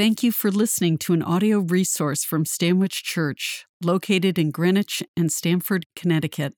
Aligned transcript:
Thank 0.00 0.22
you 0.22 0.32
for 0.32 0.50
listening 0.50 0.96
to 1.00 1.12
an 1.12 1.22
audio 1.22 1.58
resource 1.58 2.24
from 2.24 2.46
Stanwich 2.46 3.04
Church, 3.04 3.66
located 3.82 4.38
in 4.38 4.50
Greenwich 4.50 5.02
and 5.14 5.30
Stamford, 5.30 5.84
Connecticut. 5.94 6.54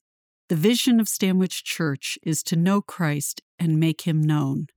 The 0.49 0.55
vision 0.55 1.01
of 1.01 1.09
Stanwich 1.09 1.65
Church 1.65 2.21
is 2.23 2.45
to 2.45 2.55
know 2.55 2.81
Christ 2.81 3.43
and 3.59 3.81
make 3.81 4.03
him 4.03 4.23
known. 4.23 4.69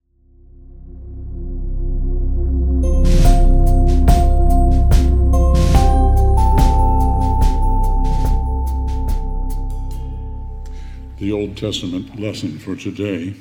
The 11.20 11.32
Old 11.32 11.56
Testament 11.56 12.20
lesson 12.20 12.58
for 12.58 12.76
today 12.76 13.36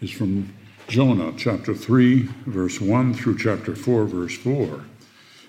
is 0.00 0.10
from 0.10 0.52
Jonah 0.88 1.32
chapter 1.36 1.74
3, 1.74 2.28
verse 2.46 2.80
1 2.80 3.14
through 3.14 3.38
chapter 3.38 3.74
4, 3.74 4.04
verse 4.04 4.36
4. 4.36 4.84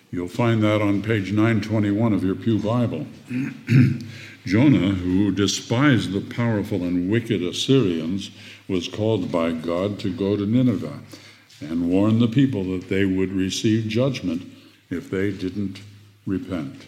You'll 0.09 0.27
find 0.27 0.63
that 0.63 0.81
on 0.81 1.04
page 1.04 1.32
921 1.32 2.13
of 2.13 2.23
your 2.23 2.33
Pew 2.33 2.57
Bible. 2.57 3.05
Jonah, 4.47 4.93
who 4.96 5.32
despised 5.32 6.11
the 6.11 6.21
powerful 6.21 6.83
and 6.83 7.11
wicked 7.11 7.43
Assyrians, 7.43 8.32
was 8.68 8.87
called 8.87 9.32
by 9.32 9.51
God 9.51 10.00
to 10.00 10.11
go 10.11 10.36
to 10.36 10.46
Nineveh 10.46 11.00
and 11.61 11.89
warn 11.89 12.18
the 12.18 12.27
people 12.27 12.63
that 12.71 12.89
they 12.89 13.05
would 13.05 13.32
receive 13.32 13.88
judgment 13.88 14.41
if 14.89 15.11
they 15.11 15.32
didn't 15.32 15.82
repent. 16.25 16.83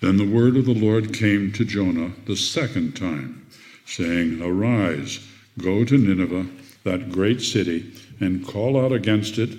Then 0.00 0.18
the 0.18 0.28
word 0.28 0.56
of 0.56 0.66
the 0.66 0.74
Lord 0.74 1.12
came 1.12 1.52
to 1.52 1.64
Jonah 1.64 2.12
the 2.26 2.36
second 2.36 2.94
time, 2.94 3.44
saying, 3.86 4.40
Arise, 4.40 5.26
go 5.58 5.84
to 5.84 5.98
Nineveh, 5.98 6.46
that 6.84 7.10
great 7.12 7.40
city, 7.40 7.92
and 8.20 8.46
call 8.46 8.82
out 8.82 8.92
against 8.92 9.38
it 9.38 9.50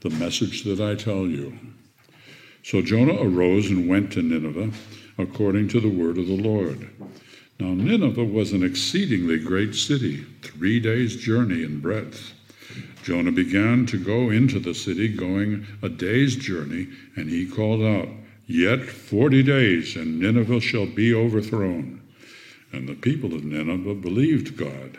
the 0.00 0.10
message 0.10 0.64
that 0.64 0.80
I 0.80 0.94
tell 0.94 1.26
you. 1.26 1.58
So 2.62 2.82
Jonah 2.82 3.20
arose 3.20 3.70
and 3.70 3.88
went 3.88 4.12
to 4.12 4.22
Nineveh 4.22 4.70
according 5.18 5.68
to 5.68 5.80
the 5.80 5.88
word 5.88 6.18
of 6.18 6.26
the 6.26 6.40
Lord. 6.40 6.88
Now, 7.58 7.74
Nineveh 7.74 8.24
was 8.24 8.52
an 8.52 8.62
exceedingly 8.62 9.38
great 9.38 9.74
city, 9.74 10.24
three 10.42 10.80
days' 10.80 11.16
journey 11.16 11.62
in 11.62 11.80
breadth. 11.80 12.32
Jonah 13.02 13.32
began 13.32 13.84
to 13.86 14.02
go 14.02 14.30
into 14.30 14.58
the 14.58 14.74
city, 14.74 15.08
going 15.08 15.66
a 15.82 15.88
day's 15.88 16.36
journey, 16.36 16.88
and 17.16 17.28
he 17.28 17.46
called 17.46 17.82
out, 17.82 18.08
Yet 18.46 18.82
forty 18.84 19.42
days, 19.42 19.94
and 19.94 20.18
Nineveh 20.18 20.60
shall 20.60 20.86
be 20.86 21.14
overthrown. 21.14 22.00
And 22.72 22.88
the 22.88 22.94
people 22.94 23.34
of 23.34 23.44
Nineveh 23.44 23.94
believed 23.94 24.56
God. 24.56 24.98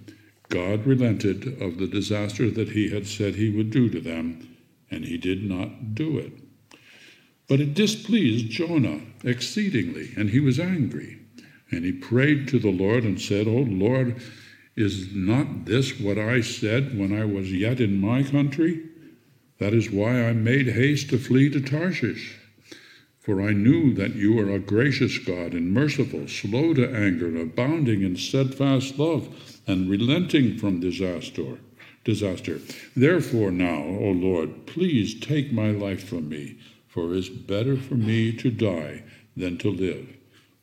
God 0.51 0.85
relented 0.85 1.61
of 1.61 1.77
the 1.77 1.87
disaster 1.87 2.51
that 2.51 2.69
he 2.69 2.89
had 2.89 3.07
said 3.07 3.35
he 3.35 3.49
would 3.49 3.71
do 3.71 3.89
to 3.89 4.01
them, 4.01 4.57
and 4.91 5.05
he 5.05 5.17
did 5.17 5.49
not 5.49 5.95
do 5.95 6.17
it. 6.19 6.33
But 7.47 7.61
it 7.61 7.73
displeased 7.73 8.51
Jonah 8.51 8.99
exceedingly, 9.23 10.11
and 10.17 10.29
he 10.29 10.41
was 10.41 10.59
angry. 10.59 11.19
And 11.71 11.85
he 11.85 11.93
prayed 11.93 12.49
to 12.49 12.59
the 12.59 12.69
Lord 12.69 13.05
and 13.05 13.19
said, 13.19 13.47
O 13.47 13.59
Lord, 13.59 14.21
is 14.75 15.15
not 15.15 15.65
this 15.65 15.97
what 15.97 16.17
I 16.17 16.41
said 16.41 16.99
when 16.99 17.17
I 17.17 17.23
was 17.23 17.51
yet 17.51 17.79
in 17.79 17.99
my 17.99 18.21
country? 18.21 18.83
That 19.59 19.73
is 19.73 19.89
why 19.89 20.25
I 20.27 20.33
made 20.33 20.67
haste 20.67 21.09
to 21.11 21.17
flee 21.17 21.49
to 21.51 21.61
Tarshish. 21.61 22.40
For 23.21 23.41
I 23.41 23.53
knew 23.53 23.93
that 23.93 24.15
you 24.15 24.39
are 24.39 24.51
a 24.51 24.59
gracious 24.59 25.17
God 25.17 25.53
and 25.53 25.71
merciful, 25.71 26.27
slow 26.27 26.73
to 26.73 26.93
anger, 26.93 27.27
and 27.27 27.37
abounding 27.37 28.01
in 28.01 28.17
steadfast 28.17 28.97
love, 28.97 29.61
and 29.67 29.89
relenting 29.89 30.57
from 30.57 30.79
disaster. 30.79 31.59
Disaster. 32.03 32.59
Therefore 32.95 33.51
now, 33.51 33.83
O 33.83 34.11
Lord, 34.11 34.65
please 34.65 35.19
take 35.19 35.53
my 35.53 35.69
life 35.69 36.03
from 36.03 36.29
me 36.29 36.57
for 36.91 37.13
it 37.13 37.17
is 37.17 37.29
better 37.29 37.77
for 37.77 37.95
me 37.95 38.33
to 38.33 38.51
die 38.51 39.03
than 39.37 39.57
to 39.57 39.71
live. 39.71 40.13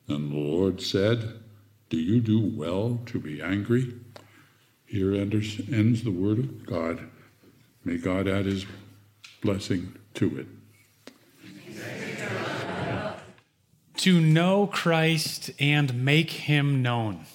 And 0.08 0.30
the 0.30 0.36
Lord 0.36 0.82
said, 0.82 1.40
Do 1.88 1.96
you 1.96 2.20
do 2.20 2.38
well 2.38 3.00
to 3.06 3.18
be 3.18 3.40
angry? 3.40 3.94
Here 4.84 5.14
ends 5.14 6.04
the 6.04 6.10
word 6.10 6.38
of 6.38 6.66
God. 6.66 7.08
May 7.82 7.96
God 7.96 8.28
add 8.28 8.44
his 8.44 8.66
blessing 9.40 9.94
to 10.14 10.38
it. 10.38 10.57
To 13.98 14.20
know 14.20 14.66
Christ 14.66 15.50
and 15.58 16.04
make 16.04 16.30
him 16.30 16.82
known. 16.82 17.26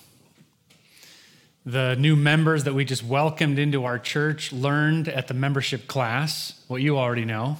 The 1.65 1.95
new 1.95 2.15
members 2.15 2.63
that 2.63 2.73
we 2.73 2.85
just 2.85 3.03
welcomed 3.03 3.59
into 3.59 3.85
our 3.85 3.99
church 3.99 4.51
learned 4.51 5.07
at 5.07 5.27
the 5.27 5.33
membership 5.33 5.87
class 5.87 6.61
what 6.67 6.81
you 6.81 6.97
already 6.97 7.25
know 7.25 7.57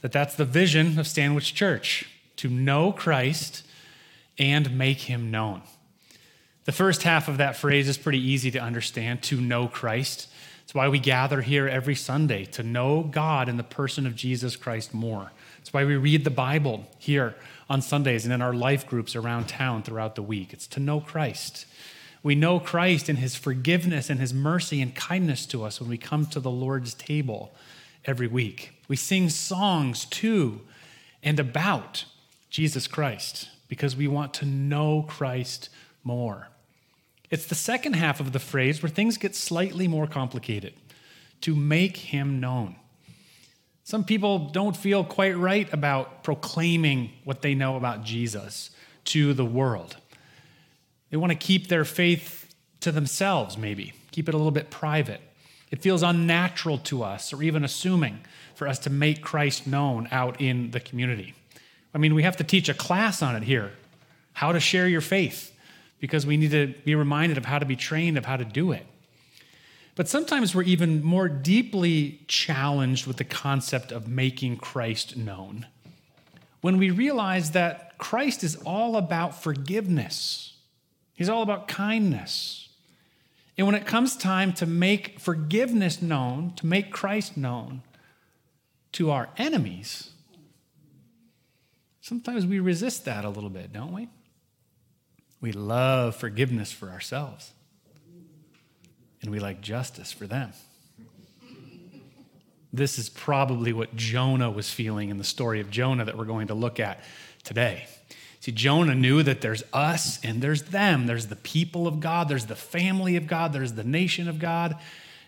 that 0.00 0.12
that's 0.12 0.34
the 0.34 0.44
vision 0.44 0.98
of 0.98 1.06
Stanwich 1.06 1.54
Church 1.54 2.08
to 2.36 2.48
know 2.48 2.92
Christ 2.92 3.64
and 4.38 4.76
make 4.76 5.00
him 5.00 5.30
known. 5.30 5.62
The 6.64 6.72
first 6.72 7.02
half 7.02 7.28
of 7.28 7.38
that 7.38 7.56
phrase 7.56 7.88
is 7.88 7.98
pretty 7.98 8.20
easy 8.20 8.50
to 8.52 8.58
understand 8.58 9.22
to 9.24 9.40
know 9.40 9.66
Christ. 9.66 10.28
It's 10.64 10.74
why 10.74 10.88
we 10.88 10.98
gather 10.98 11.40
here 11.40 11.66
every 11.66 11.94
Sunday 11.94 12.44
to 12.46 12.62
know 12.62 13.02
God 13.02 13.48
in 13.48 13.56
the 13.56 13.62
person 13.62 14.06
of 14.06 14.14
Jesus 14.14 14.54
Christ 14.54 14.92
more. 14.92 15.32
It's 15.68 15.74
why 15.74 15.84
we 15.84 15.96
read 15.96 16.24
the 16.24 16.30
Bible 16.30 16.86
here 16.96 17.34
on 17.68 17.82
Sundays 17.82 18.24
and 18.24 18.32
in 18.32 18.40
our 18.40 18.54
life 18.54 18.86
groups 18.86 19.14
around 19.14 19.48
town 19.48 19.82
throughout 19.82 20.14
the 20.14 20.22
week. 20.22 20.54
It's 20.54 20.66
to 20.68 20.80
know 20.80 20.98
Christ. 20.98 21.66
We 22.22 22.34
know 22.34 22.58
Christ 22.58 23.10
and 23.10 23.18
his 23.18 23.36
forgiveness 23.36 24.08
and 24.08 24.18
his 24.18 24.32
mercy 24.32 24.80
and 24.80 24.94
kindness 24.94 25.44
to 25.48 25.64
us 25.64 25.78
when 25.78 25.90
we 25.90 25.98
come 25.98 26.24
to 26.28 26.40
the 26.40 26.50
Lord's 26.50 26.94
table 26.94 27.54
every 28.06 28.26
week. 28.26 28.80
We 28.88 28.96
sing 28.96 29.28
songs 29.28 30.06
to 30.06 30.62
and 31.22 31.38
about 31.38 32.06
Jesus 32.48 32.86
Christ 32.86 33.50
because 33.68 33.94
we 33.94 34.08
want 34.08 34.32
to 34.34 34.46
know 34.46 35.04
Christ 35.06 35.68
more. 36.02 36.48
It's 37.28 37.44
the 37.44 37.54
second 37.54 37.92
half 37.92 38.20
of 38.20 38.32
the 38.32 38.38
phrase 38.38 38.82
where 38.82 38.88
things 38.88 39.18
get 39.18 39.36
slightly 39.36 39.86
more 39.86 40.06
complicated 40.06 40.72
to 41.42 41.54
make 41.54 41.98
him 41.98 42.40
known. 42.40 42.76
Some 43.88 44.04
people 44.04 44.50
don't 44.50 44.76
feel 44.76 45.02
quite 45.02 45.34
right 45.38 45.66
about 45.72 46.22
proclaiming 46.22 47.10
what 47.24 47.40
they 47.40 47.54
know 47.54 47.76
about 47.76 48.04
Jesus 48.04 48.68
to 49.06 49.32
the 49.32 49.46
world. 49.46 49.96
They 51.08 51.16
want 51.16 51.32
to 51.32 51.38
keep 51.38 51.68
their 51.68 51.86
faith 51.86 52.54
to 52.80 52.92
themselves, 52.92 53.56
maybe, 53.56 53.94
keep 54.10 54.28
it 54.28 54.34
a 54.34 54.36
little 54.36 54.52
bit 54.52 54.68
private. 54.68 55.22
It 55.70 55.80
feels 55.80 56.02
unnatural 56.02 56.76
to 56.80 57.02
us, 57.02 57.32
or 57.32 57.42
even 57.42 57.64
assuming, 57.64 58.18
for 58.54 58.68
us 58.68 58.78
to 58.80 58.90
make 58.90 59.22
Christ 59.22 59.66
known 59.66 60.06
out 60.10 60.38
in 60.38 60.70
the 60.72 60.80
community. 60.80 61.32
I 61.94 61.96
mean, 61.96 62.14
we 62.14 62.24
have 62.24 62.36
to 62.36 62.44
teach 62.44 62.68
a 62.68 62.74
class 62.74 63.22
on 63.22 63.36
it 63.36 63.44
here 63.44 63.72
how 64.34 64.52
to 64.52 64.60
share 64.60 64.86
your 64.86 65.00
faith, 65.00 65.58
because 65.98 66.26
we 66.26 66.36
need 66.36 66.50
to 66.50 66.74
be 66.84 66.94
reminded 66.94 67.38
of 67.38 67.46
how 67.46 67.58
to 67.58 67.64
be 67.64 67.74
trained 67.74 68.18
of 68.18 68.26
how 68.26 68.36
to 68.36 68.44
do 68.44 68.70
it. 68.70 68.84
But 69.98 70.08
sometimes 70.08 70.54
we're 70.54 70.62
even 70.62 71.02
more 71.02 71.28
deeply 71.28 72.20
challenged 72.28 73.08
with 73.08 73.16
the 73.16 73.24
concept 73.24 73.90
of 73.90 74.06
making 74.06 74.58
Christ 74.58 75.16
known. 75.16 75.66
When 76.60 76.78
we 76.78 76.90
realize 76.90 77.50
that 77.50 77.98
Christ 77.98 78.44
is 78.44 78.54
all 78.64 78.96
about 78.96 79.42
forgiveness, 79.42 80.54
He's 81.14 81.28
all 81.28 81.42
about 81.42 81.66
kindness, 81.66 82.68
and 83.56 83.66
when 83.66 83.74
it 83.74 83.86
comes 83.86 84.16
time 84.16 84.52
to 84.52 84.66
make 84.66 85.18
forgiveness 85.18 86.00
known, 86.00 86.52
to 86.54 86.66
make 86.66 86.92
Christ 86.92 87.36
known 87.36 87.82
to 88.92 89.10
our 89.10 89.30
enemies, 89.36 90.10
Sometimes 92.00 92.46
we 92.46 92.58
resist 92.58 93.04
that 93.04 93.26
a 93.26 93.28
little 93.28 93.50
bit, 93.50 93.70
don't 93.70 93.92
we? 93.92 94.08
We 95.42 95.52
love 95.52 96.16
forgiveness 96.16 96.72
for 96.72 96.88
ourselves, 96.88 97.52
and 99.22 99.30
we 99.30 99.38
like 99.38 99.60
justice 99.60 100.12
for 100.12 100.26
them. 100.26 100.52
This 102.72 102.98
is 102.98 103.08
probably 103.08 103.72
what 103.72 103.96
Jonah 103.96 104.50
was 104.50 104.70
feeling 104.70 105.08
in 105.08 105.18
the 105.18 105.24
story 105.24 105.60
of 105.60 105.70
Jonah 105.70 106.04
that 106.04 106.18
we're 106.18 106.24
going 106.24 106.48
to 106.48 106.54
look 106.54 106.78
at 106.78 107.00
today. 107.42 107.86
See, 108.40 108.52
Jonah 108.52 108.94
knew 108.94 109.22
that 109.22 109.40
there's 109.40 109.64
us 109.72 110.22
and 110.24 110.40
there's 110.40 110.64
them. 110.64 111.06
There's 111.06 111.26
the 111.26 111.36
people 111.36 111.86
of 111.86 112.00
God, 112.00 112.28
there's 112.28 112.46
the 112.46 112.54
family 112.54 113.16
of 113.16 113.26
God, 113.26 113.52
there's 113.52 113.72
the 113.72 113.84
nation 113.84 114.28
of 114.28 114.38
God, 114.38 114.76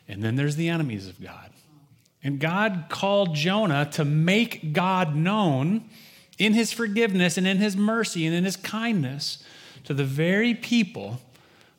and 0.07 0.23
then 0.23 0.37
there's 0.37 0.57
the 0.57 0.69
enemies 0.69 1.09
of 1.09 1.21
God. 1.21 1.51
And 2.23 2.39
God 2.39 2.87
called 2.89 3.35
Jonah 3.35 3.89
to 3.93 4.05
make 4.05 4.73
God 4.73 5.17
known 5.17 5.89
in 6.39 6.53
his 6.53 6.73
forgiveness 6.73 7.37
and 7.39 7.47
in 7.47 7.57
his 7.57 7.77
mercy 7.77 8.27
and 8.27 8.35
in 8.35 8.45
his 8.45 8.57
kindness 8.57 9.43
to 9.85 9.95
the 9.95 10.05
very 10.05 10.55
people 10.55 11.21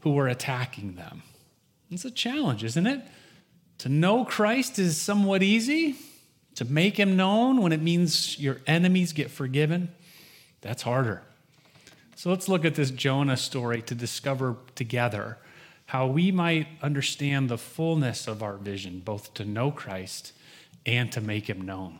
who 0.02 0.12
were 0.12 0.28
attacking 0.28 0.96
them. 0.96 1.22
It's 1.92 2.06
a 2.06 2.12
challenge, 2.12 2.64
isn't 2.64 2.88
it? 2.88 3.02
To 3.80 3.90
know 3.90 4.24
Christ 4.24 4.80
is 4.80 5.00
somewhat 5.00 5.44
easy. 5.44 5.96
To 6.56 6.66
make 6.66 7.00
him 7.00 7.16
known 7.16 7.62
when 7.62 7.72
it 7.72 7.82
means 7.82 8.40
your 8.40 8.62
enemies 8.68 9.14
get 9.14 9.32
forgiven, 9.32 9.90
that's 10.60 10.82
harder. 10.82 11.24
So 12.16 12.30
let's 12.30 12.50
look 12.50 12.66
at 12.66 12.76
this 12.76 12.92
Jonah 12.92 13.38
story 13.38 13.82
to 13.84 13.96
discover 13.96 14.58
together 14.76 15.38
how 15.88 16.08
we 16.08 16.32
might 16.32 16.68
understand 16.82 17.50
the 17.50 17.58
fullness 17.58 18.28
of 18.28 18.44
our 18.44 18.58
vision, 18.58 19.02
both 19.04 19.34
to 19.36 19.46
know 19.46 19.72
Christ 19.72 20.34
and 20.86 21.12
to 21.12 21.22
make 21.22 21.50
him 21.50 21.62
known. 21.62 22.00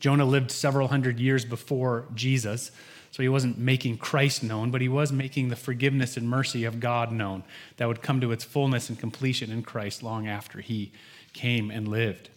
Jonah 0.00 0.24
lived 0.24 0.50
several 0.50 0.88
hundred 0.88 1.20
years 1.20 1.44
before 1.44 2.06
Jesus, 2.14 2.72
so 3.10 3.22
he 3.22 3.28
wasn't 3.28 3.58
making 3.58 3.98
Christ 3.98 4.42
known, 4.42 4.70
but 4.70 4.80
he 4.80 4.88
was 4.88 5.12
making 5.12 5.48
the 5.48 5.56
forgiveness 5.56 6.16
and 6.16 6.28
mercy 6.28 6.64
of 6.64 6.78
God 6.78 7.10
known 7.10 7.42
that 7.76 7.88
would 7.88 8.02
come 8.02 8.20
to 8.20 8.32
its 8.32 8.44
fullness 8.44 8.88
and 8.88 8.98
completion 8.98 9.50
in 9.50 9.62
Christ 9.62 10.02
long 10.02 10.28
after 10.28 10.60
he 10.60 10.92
came 11.32 11.70
and 11.70 11.88
lived. 11.88 12.30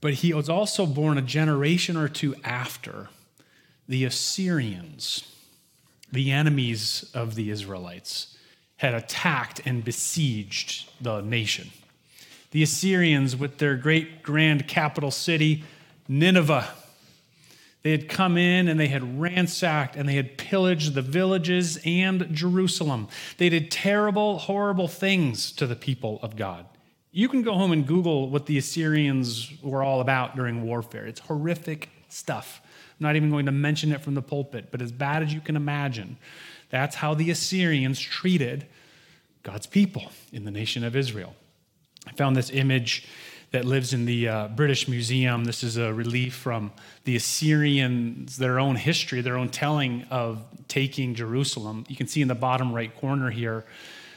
But 0.00 0.14
he 0.14 0.32
was 0.32 0.48
also 0.48 0.86
born 0.86 1.18
a 1.18 1.22
generation 1.22 1.96
or 1.96 2.08
two 2.08 2.36
after 2.44 3.08
the 3.88 4.04
Assyrians, 4.04 5.34
the 6.12 6.30
enemies 6.30 7.10
of 7.14 7.34
the 7.34 7.50
Israelites, 7.50 8.36
had 8.76 8.94
attacked 8.94 9.60
and 9.64 9.84
besieged 9.84 10.88
the 11.00 11.20
nation. 11.20 11.70
The 12.52 12.62
Assyrians, 12.62 13.34
with 13.34 13.58
their 13.58 13.76
great 13.76 14.22
grand 14.22 14.68
capital 14.68 15.10
city, 15.10 15.64
Nineveh, 16.06 16.68
they 17.82 17.92
had 17.92 18.08
come 18.08 18.36
in 18.36 18.68
and 18.68 18.78
they 18.78 18.88
had 18.88 19.20
ransacked 19.20 19.96
and 19.96 20.08
they 20.08 20.14
had 20.14 20.36
pillaged 20.36 20.94
the 20.94 21.02
villages 21.02 21.78
and 21.84 22.28
Jerusalem. 22.34 23.08
They 23.36 23.48
did 23.48 23.70
terrible, 23.70 24.38
horrible 24.38 24.88
things 24.88 25.52
to 25.52 25.66
the 25.66 25.76
people 25.76 26.18
of 26.22 26.36
God. 26.36 26.66
You 27.12 27.28
can 27.28 27.42
go 27.42 27.54
home 27.54 27.72
and 27.72 27.86
Google 27.86 28.28
what 28.30 28.46
the 28.46 28.58
Assyrians 28.58 29.52
were 29.62 29.82
all 29.82 30.00
about 30.00 30.36
during 30.36 30.62
warfare. 30.62 31.06
It's 31.06 31.20
horrific 31.20 31.88
stuff. 32.08 32.60
I'm 32.64 33.04
not 33.04 33.16
even 33.16 33.30
going 33.30 33.46
to 33.46 33.52
mention 33.52 33.92
it 33.92 34.00
from 34.00 34.14
the 34.14 34.22
pulpit, 34.22 34.68
but 34.70 34.82
as 34.82 34.92
bad 34.92 35.22
as 35.22 35.32
you 35.32 35.40
can 35.40 35.56
imagine, 35.56 36.18
that's 36.70 36.96
how 36.96 37.14
the 37.14 37.30
Assyrians 37.30 38.00
treated 38.00 38.66
God's 39.42 39.66
people 39.66 40.10
in 40.32 40.44
the 40.44 40.50
nation 40.50 40.84
of 40.84 40.96
Israel. 40.96 41.34
I 42.06 42.12
found 42.12 42.36
this 42.36 42.50
image 42.50 43.06
that 43.50 43.64
lives 43.64 43.92
in 43.92 44.04
the 44.04 44.28
uh, 44.28 44.48
British 44.48 44.88
Museum. 44.88 45.44
This 45.44 45.62
is 45.62 45.76
a 45.76 45.92
relief 45.92 46.34
from 46.34 46.70
the 47.04 47.16
Assyrians, 47.16 48.36
their 48.36 48.58
own 48.58 48.76
history, 48.76 49.20
their 49.20 49.36
own 49.36 49.48
telling 49.48 50.04
of 50.10 50.44
taking 50.68 51.14
Jerusalem. 51.14 51.84
You 51.88 51.96
can 51.96 52.06
see 52.06 52.20
in 52.20 52.28
the 52.28 52.34
bottom 52.34 52.74
right 52.74 52.94
corner 52.96 53.30
here, 53.30 53.64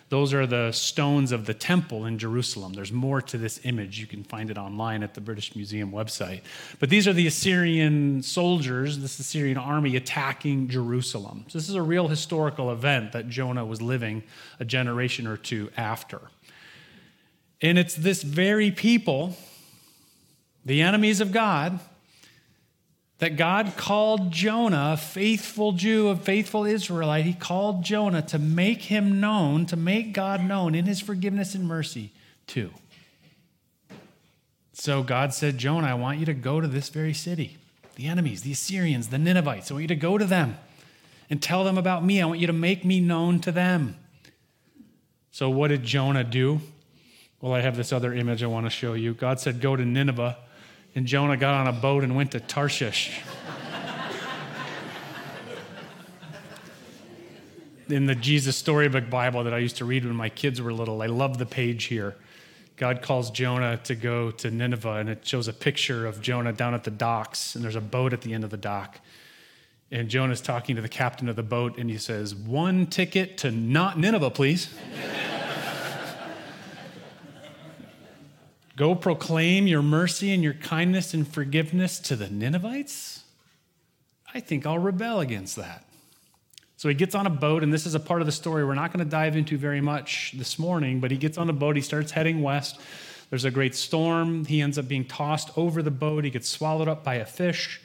those 0.09 0.33
are 0.33 0.45
the 0.45 0.73
stones 0.73 1.31
of 1.31 1.45
the 1.45 1.53
temple 1.53 2.05
in 2.05 2.17
Jerusalem. 2.19 2.73
There's 2.73 2.91
more 2.91 3.21
to 3.21 3.37
this 3.37 3.61
image. 3.63 3.97
You 3.97 4.07
can 4.07 4.25
find 4.25 4.51
it 4.51 4.57
online 4.57 5.03
at 5.03 5.13
the 5.13 5.21
British 5.21 5.55
Museum 5.55 5.93
website. 5.93 6.41
But 6.79 6.89
these 6.89 7.07
are 7.07 7.13
the 7.13 7.27
Assyrian 7.27 8.21
soldiers, 8.21 8.99
this 8.99 9.17
Assyrian 9.19 9.57
army 9.57 9.95
attacking 9.95 10.67
Jerusalem. 10.67 11.45
So 11.47 11.57
this 11.57 11.69
is 11.69 11.75
a 11.75 11.81
real 11.81 12.09
historical 12.09 12.73
event 12.73 13.13
that 13.13 13.29
Jonah 13.29 13.63
was 13.63 13.81
living 13.81 14.23
a 14.59 14.65
generation 14.65 15.27
or 15.27 15.37
two 15.37 15.71
after. 15.77 16.19
And 17.61 17.77
it's 17.77 17.95
this 17.95 18.23
very 18.23 18.71
people, 18.71 19.37
the 20.65 20.81
enemies 20.81 21.21
of 21.21 21.31
God, 21.31 21.79
that 23.19 23.37
God 23.37 23.73
called 23.77 24.31
Jonah, 24.31 24.93
a 24.93 24.97
faithful 24.97 25.73
Jew, 25.73 26.09
a 26.09 26.15
faithful 26.15 26.65
Israelite, 26.65 27.23
he 27.23 27.33
called 27.33 27.83
Jonah 27.83 28.23
to 28.23 28.39
make 28.39 28.83
him 28.83 29.19
known, 29.19 29.67
to 29.67 29.75
make 29.75 30.11
God 30.11 30.43
known 30.43 30.73
in 30.73 30.85
his 30.85 30.99
forgiveness 30.99 31.53
and 31.53 31.67
mercy 31.67 32.11
too. 32.47 32.71
So 34.73 35.03
God 35.03 35.35
said, 35.35 35.59
Jonah, 35.59 35.85
I 35.85 35.93
want 35.93 36.17
you 36.17 36.25
to 36.25 36.33
go 36.33 36.59
to 36.59 36.67
this 36.67 36.89
very 36.89 37.13
city, 37.13 37.57
the 37.95 38.07
enemies, 38.07 38.41
the 38.41 38.53
Assyrians, 38.53 39.09
the 39.09 39.19
Ninevites. 39.19 39.69
I 39.69 39.75
want 39.75 39.83
you 39.83 39.87
to 39.89 39.95
go 39.95 40.17
to 40.17 40.25
them 40.25 40.57
and 41.29 41.39
tell 41.39 41.63
them 41.63 41.77
about 41.77 42.03
me. 42.03 42.19
I 42.19 42.25
want 42.25 42.39
you 42.39 42.47
to 42.47 42.53
make 42.53 42.83
me 42.83 42.99
known 42.99 43.39
to 43.41 43.51
them. 43.51 43.97
So, 45.29 45.47
what 45.47 45.67
did 45.67 45.83
Jonah 45.83 46.23
do? 46.23 46.61
Well, 47.41 47.53
I 47.53 47.61
have 47.61 47.75
this 47.75 47.91
other 47.91 48.13
image 48.13 48.43
I 48.43 48.47
want 48.47 48.67
to 48.67 48.69
show 48.69 48.93
you. 48.93 49.15
God 49.15 49.39
said, 49.39 49.61
Go 49.61 49.75
to 49.75 49.83
Nineveh, 49.83 50.37
and 50.93 51.07
Jonah 51.07 51.37
got 51.37 51.55
on 51.55 51.67
a 51.67 51.73
boat 51.73 52.03
and 52.03 52.15
went 52.15 52.31
to 52.33 52.39
Tarshish. 52.39 53.19
In 57.89 58.05
the 58.05 58.13
Jesus 58.13 58.55
Storybook 58.55 59.09
Bible 59.09 59.43
that 59.43 59.53
I 59.53 59.57
used 59.57 59.77
to 59.77 59.85
read 59.85 60.05
when 60.05 60.15
my 60.15 60.29
kids 60.29 60.61
were 60.61 60.71
little, 60.71 61.01
I 61.01 61.07
love 61.07 61.39
the 61.39 61.47
page 61.47 61.85
here. 61.85 62.15
God 62.77 63.01
calls 63.01 63.31
Jonah 63.31 63.77
to 63.85 63.95
go 63.95 64.29
to 64.31 64.51
Nineveh, 64.51 64.97
and 64.97 65.09
it 65.09 65.25
shows 65.25 65.47
a 65.47 65.53
picture 65.53 66.05
of 66.05 66.21
Jonah 66.21 66.53
down 66.53 66.75
at 66.75 66.83
the 66.83 66.91
docks, 66.91 67.55
and 67.55 67.63
there's 67.63 67.75
a 67.75 67.81
boat 67.81 68.13
at 68.13 68.21
the 68.21 68.33
end 68.33 68.43
of 68.43 68.51
the 68.51 68.57
dock. 68.57 68.99
And 69.89 70.09
Jonah's 70.09 70.41
talking 70.41 70.75
to 70.75 70.81
the 70.81 70.89
captain 70.89 71.27
of 71.27 71.35
the 71.35 71.43
boat, 71.43 71.77
and 71.77 71.89
he 71.89 71.97
says, 71.97 72.33
One 72.35 72.85
ticket 72.85 73.37
to 73.39 73.51
not 73.51 73.97
Nineveh, 73.97 74.29
please. 74.29 74.73
Go 78.75 78.95
proclaim 78.95 79.67
your 79.67 79.81
mercy 79.81 80.31
and 80.31 80.43
your 80.43 80.53
kindness 80.53 81.13
and 81.13 81.27
forgiveness 81.27 81.99
to 81.99 82.15
the 82.15 82.29
Ninevites? 82.29 83.23
I 84.33 84.39
think 84.39 84.65
I'll 84.65 84.79
rebel 84.79 85.19
against 85.19 85.57
that. 85.57 85.85
So 86.77 86.89
he 86.89 86.95
gets 86.95 87.13
on 87.13 87.27
a 87.27 87.29
boat, 87.29 87.63
and 87.63 87.71
this 87.71 87.85
is 87.85 87.95
a 87.95 87.99
part 87.99 88.21
of 88.21 88.25
the 88.25 88.31
story 88.31 88.65
we're 88.65 88.73
not 88.73 88.91
going 88.91 89.05
to 89.05 89.09
dive 89.09 89.35
into 89.35 89.57
very 89.57 89.81
much 89.81 90.33
this 90.37 90.57
morning, 90.57 90.99
but 90.99 91.11
he 91.11 91.17
gets 91.17 91.37
on 91.37 91.49
a 91.49 91.53
boat, 91.53 91.75
he 91.75 91.81
starts 91.81 92.11
heading 92.11 92.41
west. 92.41 92.79
There's 93.29 93.45
a 93.45 93.51
great 93.51 93.75
storm. 93.75 94.45
He 94.45 94.61
ends 94.61 94.77
up 94.77 94.87
being 94.87 95.05
tossed 95.05 95.55
over 95.57 95.81
the 95.81 95.91
boat. 95.91 96.23
He 96.23 96.29
gets 96.29 96.49
swallowed 96.49 96.87
up 96.87 97.03
by 97.03 97.15
a 97.15 97.25
fish. 97.25 97.81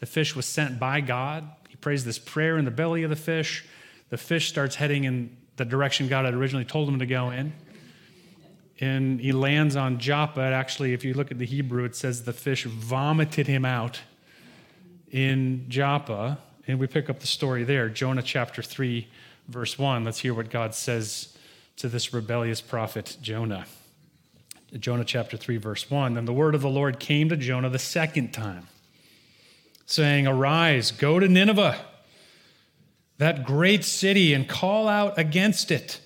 The 0.00 0.06
fish 0.06 0.36
was 0.36 0.46
sent 0.46 0.78
by 0.78 1.00
God. 1.00 1.48
He 1.68 1.76
prays 1.76 2.04
this 2.04 2.18
prayer 2.18 2.56
in 2.56 2.64
the 2.64 2.70
belly 2.70 3.02
of 3.02 3.10
the 3.10 3.16
fish. 3.16 3.64
The 4.10 4.16
fish 4.16 4.48
starts 4.48 4.76
heading 4.76 5.04
in 5.04 5.36
the 5.56 5.64
direction 5.64 6.08
God 6.08 6.24
had 6.24 6.34
originally 6.34 6.64
told 6.64 6.88
him 6.88 6.98
to 6.98 7.06
go 7.06 7.30
in 7.30 7.52
and 8.80 9.20
he 9.20 9.32
lands 9.32 9.74
on 9.76 9.98
Joppa. 9.98 10.40
Actually, 10.40 10.92
if 10.92 11.04
you 11.04 11.14
look 11.14 11.30
at 11.30 11.38
the 11.38 11.46
Hebrew, 11.46 11.84
it 11.84 11.96
says 11.96 12.24
the 12.24 12.32
fish 12.32 12.64
vomited 12.64 13.46
him 13.46 13.64
out 13.64 14.00
in 15.10 15.64
Joppa. 15.68 16.38
And 16.66 16.78
we 16.78 16.86
pick 16.86 17.08
up 17.08 17.20
the 17.20 17.26
story 17.26 17.64
there, 17.64 17.88
Jonah 17.88 18.22
chapter 18.22 18.62
3, 18.62 19.08
verse 19.48 19.78
1. 19.78 20.04
Let's 20.04 20.18
hear 20.18 20.34
what 20.34 20.50
God 20.50 20.74
says 20.74 21.36
to 21.76 21.88
this 21.88 22.12
rebellious 22.12 22.60
prophet, 22.60 23.16
Jonah. 23.22 23.66
Jonah 24.78 25.04
chapter 25.04 25.36
3, 25.36 25.56
verse 25.56 25.90
1. 25.90 26.14
Then 26.14 26.24
the 26.24 26.32
word 26.32 26.54
of 26.54 26.60
the 26.60 26.68
Lord 26.68 26.98
came 26.98 27.28
to 27.28 27.36
Jonah 27.36 27.70
the 27.70 27.78
second 27.78 28.32
time, 28.32 28.66
saying, 29.86 30.26
Arise, 30.26 30.90
go 30.90 31.18
to 31.18 31.28
Nineveh, 31.28 31.78
that 33.18 33.44
great 33.44 33.84
city, 33.84 34.34
and 34.34 34.46
call 34.46 34.88
out 34.88 35.18
against 35.18 35.70
it 35.70 36.00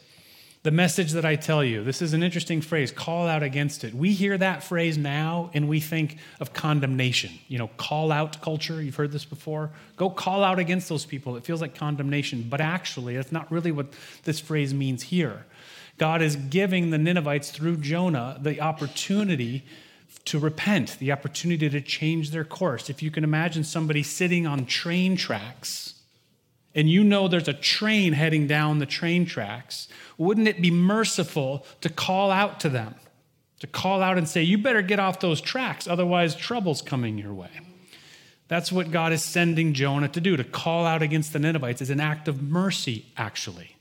the 0.63 0.71
message 0.71 1.13
that 1.13 1.25
I 1.25 1.37
tell 1.37 1.65
you. 1.65 1.83
This 1.83 2.03
is 2.03 2.13
an 2.13 2.23
interesting 2.23 2.61
phrase 2.61 2.93
call 2.93 3.27
out 3.27 3.43
against 3.43 3.83
it. 3.83 3.95
We 3.95 4.13
hear 4.13 4.37
that 4.37 4.63
phrase 4.63 4.99
now 4.99 5.51
and 5.55 5.69
we 5.69 5.81
think 5.81 6.19
of 6.39 6.53
condemnation. 6.53 7.31
You 7.49 7.59
know, 7.59 7.71
call 7.79 8.13
out 8.13 8.43
culture. 8.43 8.83
You've 8.83 8.97
heard 8.97 9.13
this 9.13 9.25
before. 9.25 9.71
Go 9.97 10.11
call 10.11 10.45
out 10.45 10.59
against 10.59 10.89
those 10.89 11.07
people. 11.07 11.37
It 11.37 11.45
feels 11.45 11.63
like 11.63 11.75
condemnation, 11.75 12.47
but 12.49 12.61
actually, 12.61 13.17
that's 13.17 13.33
not 13.33 13.51
really 13.51 13.73
what 13.73 13.87
this 14.25 14.39
phrase 14.39 14.75
means 14.75 15.05
here. 15.05 15.47
God 15.97 16.21
is 16.21 16.37
giving 16.37 16.91
the 16.91 16.99
Ninevites 16.99 17.51
through 17.51 17.79
Jonah 17.79 18.39
the 18.41 18.61
opportunity 18.61 19.65
to 20.27 20.39
repent, 20.39 20.99
the 20.99 21.13
opportunity 21.13 21.71
to 21.71 21.81
change 21.81 22.31
their 22.31 22.45
course. 22.45 22.91
If 22.91 23.03
you 23.03 23.11
can 23.11 23.25
imagine 23.25 23.65
somebody 23.65 24.03
sitting 24.03 24.47
on 24.47 24.67
train 24.67 25.17
tracks 25.17 26.00
and 26.75 26.89
you 26.89 27.03
know 27.03 27.29
there's 27.29 27.49
a 27.49 27.55
train 27.55 28.13
heading 28.13 28.47
down 28.47 28.79
the 28.79 28.87
train 28.87 29.27
tracks, 29.27 29.89
wouldn't 30.17 30.49
it 30.49 30.61
be 30.61 30.71
merciful 30.71 31.67
to 31.81 31.89
call 31.89 32.31
out 32.31 32.61
to 32.61 32.69
them? 32.69 32.95
To 33.61 33.67
call 33.67 34.03
out 34.03 34.17
and 34.17 34.29
say, 34.29 34.43
You 34.43 34.59
better 34.59 34.83
get 34.83 34.99
off 34.99 35.21
those 35.21 35.41
tracks, 35.41 35.87
otherwise, 35.87 36.35
trouble's 36.35 36.83
coming 36.83 37.19
your 37.19 37.35
way. 37.35 37.51
That's 38.49 38.73
what 38.73 38.91
God 38.91 39.13
is 39.13 39.23
sending 39.23 39.75
Jonah 39.75 40.09
to 40.09 40.21
do, 40.21 40.37
to 40.37 40.43
call 40.43 40.85
out 40.85 41.03
against 41.03 41.33
the 41.33 41.39
Ninevites 41.39 41.81
is 41.81 41.91
an 41.91 42.01
act 42.01 42.27
of 42.27 42.43
mercy, 42.43 43.07
actually. 43.17 43.77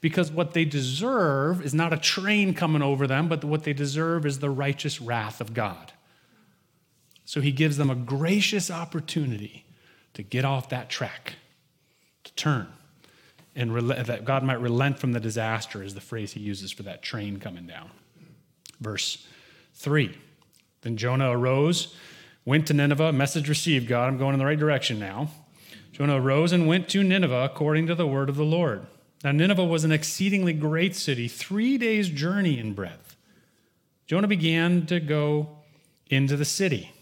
Because 0.00 0.32
what 0.32 0.52
they 0.52 0.64
deserve 0.64 1.64
is 1.64 1.74
not 1.74 1.92
a 1.92 1.96
train 1.96 2.54
coming 2.54 2.82
over 2.82 3.06
them, 3.06 3.28
but 3.28 3.44
what 3.44 3.62
they 3.62 3.72
deserve 3.72 4.26
is 4.26 4.38
the 4.38 4.50
righteous 4.50 5.00
wrath 5.00 5.40
of 5.40 5.54
God. 5.54 5.92
So 7.24 7.40
he 7.40 7.52
gives 7.52 7.76
them 7.76 7.90
a 7.90 7.94
gracious 7.94 8.68
opportunity 8.68 9.64
to 10.14 10.24
get 10.24 10.44
off 10.44 10.68
that 10.70 10.90
track, 10.90 11.34
turn, 12.40 12.66
and 13.54 13.76
that 13.90 14.24
God 14.24 14.42
might 14.42 14.60
relent 14.60 14.98
from 14.98 15.12
the 15.12 15.20
disaster, 15.20 15.82
is 15.82 15.94
the 15.94 16.00
phrase 16.00 16.32
he 16.32 16.40
uses 16.40 16.72
for 16.72 16.82
that 16.84 17.02
train 17.02 17.38
coming 17.38 17.66
down. 17.66 17.90
Verse 18.80 19.26
3 19.74 20.16
Then 20.82 20.96
Jonah 20.96 21.30
arose 21.30 21.94
went 22.44 22.66
to 22.66 22.74
Nineveh, 22.74 23.12
message 23.12 23.48
received, 23.48 23.86
God, 23.86 24.08
I'm 24.08 24.18
going 24.18 24.32
in 24.32 24.38
the 24.38 24.46
right 24.46 24.58
direction 24.58 24.98
now. 24.98 25.28
Jonah 25.92 26.20
arose 26.20 26.52
and 26.52 26.66
went 26.66 26.88
to 26.88 27.04
Nineveh 27.04 27.44
according 27.44 27.86
to 27.88 27.94
the 27.94 28.06
word 28.06 28.28
of 28.28 28.36
the 28.36 28.44
Lord. 28.44 28.86
Now, 29.22 29.32
Nineveh 29.32 29.64
was 29.64 29.84
an 29.84 29.92
exceedingly 29.92 30.54
great 30.54 30.96
city, 30.96 31.28
three 31.28 31.76
days' 31.76 32.08
journey 32.08 32.58
in 32.58 32.72
breadth. 32.72 33.16
Jonah 34.06 34.26
began 34.26 34.86
to 34.86 34.98
go 34.98 35.58
into 36.06 36.36
the 36.36 36.44
city, 36.44 36.92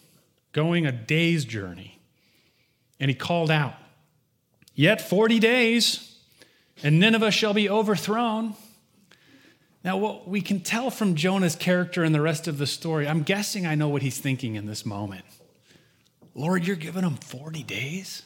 going 0.52 0.84
a 0.84 0.92
day's 0.92 1.44
journey. 1.44 1.98
And 2.98 3.08
he 3.08 3.14
called 3.14 3.50
out, 3.50 3.74
Yet 4.78 5.00
40 5.00 5.40
days, 5.40 6.16
and 6.84 7.00
Nineveh 7.00 7.32
shall 7.32 7.52
be 7.52 7.68
overthrown. 7.68 8.54
Now, 9.82 9.96
what 9.96 10.28
we 10.28 10.40
can 10.40 10.60
tell 10.60 10.88
from 10.92 11.16
Jonah's 11.16 11.56
character 11.56 12.04
and 12.04 12.14
the 12.14 12.20
rest 12.20 12.46
of 12.46 12.58
the 12.58 12.66
story, 12.68 13.08
I'm 13.08 13.24
guessing 13.24 13.66
I 13.66 13.74
know 13.74 13.88
what 13.88 14.02
he's 14.02 14.18
thinking 14.18 14.54
in 14.54 14.66
this 14.66 14.86
moment. 14.86 15.24
Lord, 16.32 16.64
you're 16.64 16.76
giving 16.76 17.02
them 17.02 17.16
40 17.16 17.64
days? 17.64 18.22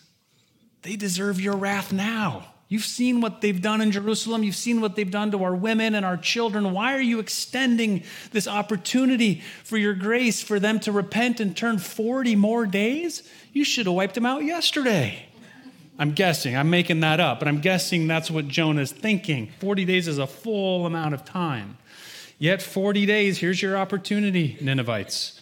They 0.82 0.94
deserve 0.94 1.40
your 1.40 1.56
wrath 1.56 1.90
now. 1.90 2.52
You've 2.68 2.84
seen 2.84 3.22
what 3.22 3.40
they've 3.40 3.62
done 3.62 3.80
in 3.80 3.90
Jerusalem. 3.90 4.42
You've 4.42 4.54
seen 4.54 4.82
what 4.82 4.94
they've 4.94 5.10
done 5.10 5.30
to 5.30 5.44
our 5.44 5.54
women 5.54 5.94
and 5.94 6.04
our 6.04 6.18
children. 6.18 6.72
Why 6.72 6.92
are 6.92 7.00
you 7.00 7.18
extending 7.18 8.02
this 8.30 8.46
opportunity 8.46 9.40
for 9.64 9.78
your 9.78 9.94
grace 9.94 10.42
for 10.42 10.60
them 10.60 10.80
to 10.80 10.92
repent 10.92 11.40
and 11.40 11.56
turn 11.56 11.78
40 11.78 12.36
more 12.36 12.66
days? 12.66 13.22
You 13.54 13.64
should 13.64 13.86
have 13.86 13.94
wiped 13.94 14.16
them 14.16 14.26
out 14.26 14.44
yesterday. 14.44 15.30
I'm 15.98 16.12
guessing. 16.12 16.56
I'm 16.56 16.70
making 16.70 17.00
that 17.00 17.20
up, 17.20 17.38
but 17.38 17.48
I'm 17.48 17.60
guessing 17.60 18.06
that's 18.06 18.30
what 18.30 18.48
Jonah's 18.48 18.92
thinking. 18.92 19.52
40 19.60 19.84
days 19.84 20.08
is 20.08 20.18
a 20.18 20.26
full 20.26 20.86
amount 20.86 21.14
of 21.14 21.24
time. 21.24 21.78
Yet 22.38 22.62
40 22.62 23.06
days, 23.06 23.38
here's 23.38 23.62
your 23.62 23.76
opportunity, 23.76 24.56
Ninevites, 24.60 25.40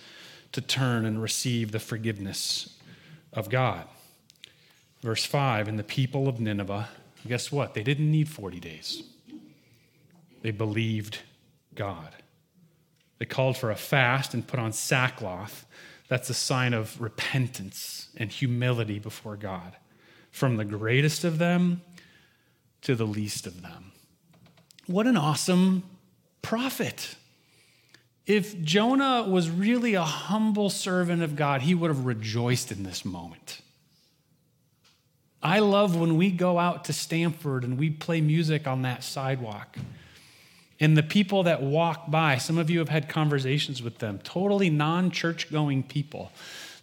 to 0.52 0.60
turn 0.60 1.06
and 1.06 1.22
receive 1.22 1.72
the 1.72 1.78
forgiveness 1.78 2.76
of 3.32 3.48
God. 3.48 3.86
Verse 5.00 5.24
5 5.24 5.68
And 5.68 5.78
the 5.78 5.84
people 5.84 6.28
of 6.28 6.40
Nineveh, 6.40 6.88
guess 7.26 7.52
what? 7.52 7.74
They 7.74 7.82
didn't 7.82 8.10
need 8.10 8.28
40 8.28 8.60
days. 8.60 9.02
They 10.42 10.50
believed 10.50 11.18
God. 11.74 12.10
They 13.18 13.24
called 13.26 13.56
for 13.56 13.70
a 13.70 13.76
fast 13.76 14.34
and 14.34 14.46
put 14.46 14.58
on 14.58 14.72
sackcloth. 14.72 15.64
That's 16.08 16.28
a 16.28 16.34
sign 16.34 16.74
of 16.74 17.00
repentance 17.00 18.08
and 18.16 18.30
humility 18.30 18.98
before 18.98 19.36
God 19.36 19.76
from 20.30 20.56
the 20.56 20.64
greatest 20.64 21.24
of 21.24 21.38
them 21.38 21.82
to 22.82 22.94
the 22.94 23.06
least 23.06 23.46
of 23.46 23.62
them. 23.62 23.92
What 24.86 25.06
an 25.06 25.16
awesome 25.16 25.82
prophet. 26.42 27.16
If 28.26 28.60
Jonah 28.62 29.24
was 29.28 29.50
really 29.50 29.94
a 29.94 30.02
humble 30.02 30.70
servant 30.70 31.22
of 31.22 31.36
God, 31.36 31.62
he 31.62 31.74
would 31.74 31.88
have 31.88 32.06
rejoiced 32.06 32.72
in 32.72 32.82
this 32.82 33.04
moment. 33.04 33.60
I 35.42 35.58
love 35.58 35.96
when 35.96 36.16
we 36.16 36.30
go 36.30 36.58
out 36.58 36.84
to 36.84 36.92
Stamford 36.92 37.64
and 37.64 37.78
we 37.78 37.90
play 37.90 38.20
music 38.20 38.66
on 38.66 38.82
that 38.82 39.02
sidewalk. 39.02 39.78
And 40.78 40.96
the 40.96 41.02
people 41.02 41.42
that 41.44 41.62
walk 41.62 42.10
by, 42.10 42.38
some 42.38 42.56
of 42.56 42.70
you 42.70 42.78
have 42.78 42.88
had 42.88 43.08
conversations 43.08 43.82
with 43.82 43.98
them, 43.98 44.18
totally 44.22 44.70
non 44.70 45.10
church 45.10 45.50
going 45.50 45.82
people 45.82 46.32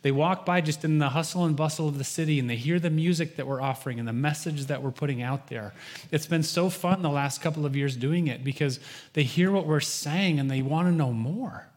they 0.01 0.11
walk 0.11 0.45
by 0.45 0.61
just 0.61 0.85
in 0.85 0.99
the 0.99 1.09
hustle 1.09 1.45
and 1.45 1.55
bustle 1.55 1.87
of 1.87 1.97
the 1.97 2.03
city 2.03 2.39
and 2.39 2.49
they 2.49 2.55
hear 2.55 2.79
the 2.79 2.89
music 2.89 3.35
that 3.35 3.47
we're 3.47 3.61
offering 3.61 3.99
and 3.99 4.07
the 4.07 4.13
message 4.13 4.65
that 4.65 4.83
we're 4.83 4.91
putting 4.91 5.21
out 5.21 5.47
there. 5.47 5.73
It's 6.11 6.27
been 6.27 6.43
so 6.43 6.69
fun 6.69 7.01
the 7.01 7.09
last 7.09 7.41
couple 7.41 7.65
of 7.65 7.75
years 7.75 7.95
doing 7.95 8.27
it 8.27 8.43
because 8.43 8.79
they 9.13 9.23
hear 9.23 9.51
what 9.51 9.65
we're 9.65 9.79
saying 9.79 10.39
and 10.39 10.49
they 10.49 10.61
want 10.61 10.87
to 10.87 10.93
know 10.93 11.11
more. 11.11 11.67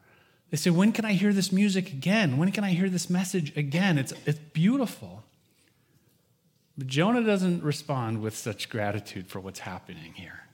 They 0.51 0.57
say, 0.57 0.71
When 0.71 0.93
can 0.93 1.05
I 1.05 1.13
hear 1.13 1.33
this 1.33 1.53
music 1.53 1.91
again? 1.91 2.37
When 2.37 2.53
can 2.53 2.65
I 2.65 2.71
hear 2.71 2.89
this 2.89 3.09
message 3.09 3.57
again? 3.57 3.99
It's, 3.99 4.13
it's 4.27 4.39
beautiful. 4.53 5.25
But 6.77 6.89
Jonah 6.89 7.23
doesn't 7.23 7.63
respond 7.63 8.21
with 8.21 8.37
such 8.37 8.69
gratitude 8.69 9.29
for 9.29 9.41
what's 9.41 9.61
happening 9.61 10.15
here. 10.15 10.45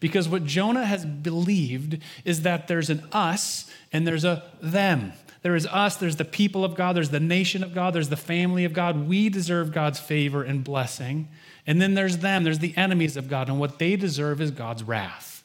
Because 0.00 0.28
what 0.28 0.44
Jonah 0.44 0.86
has 0.86 1.04
believed 1.04 1.98
is 2.24 2.42
that 2.42 2.68
there's 2.68 2.90
an 2.90 3.02
us 3.12 3.70
and 3.92 4.06
there's 4.06 4.24
a 4.24 4.42
them. 4.60 5.12
There 5.44 5.54
is 5.54 5.66
us, 5.66 5.98
there's 5.98 6.16
the 6.16 6.24
people 6.24 6.64
of 6.64 6.74
God, 6.74 6.96
there's 6.96 7.10
the 7.10 7.20
nation 7.20 7.62
of 7.62 7.74
God, 7.74 7.94
there's 7.94 8.08
the 8.08 8.16
family 8.16 8.64
of 8.64 8.72
God. 8.72 9.06
We 9.06 9.28
deserve 9.28 9.72
God's 9.72 10.00
favor 10.00 10.42
and 10.42 10.64
blessing. 10.64 11.28
And 11.66 11.82
then 11.82 11.92
there's 11.92 12.18
them, 12.18 12.44
there's 12.44 12.60
the 12.60 12.74
enemies 12.78 13.18
of 13.18 13.28
God, 13.28 13.50
and 13.50 13.60
what 13.60 13.78
they 13.78 13.94
deserve 13.94 14.40
is 14.40 14.50
God's 14.50 14.82
wrath. 14.82 15.44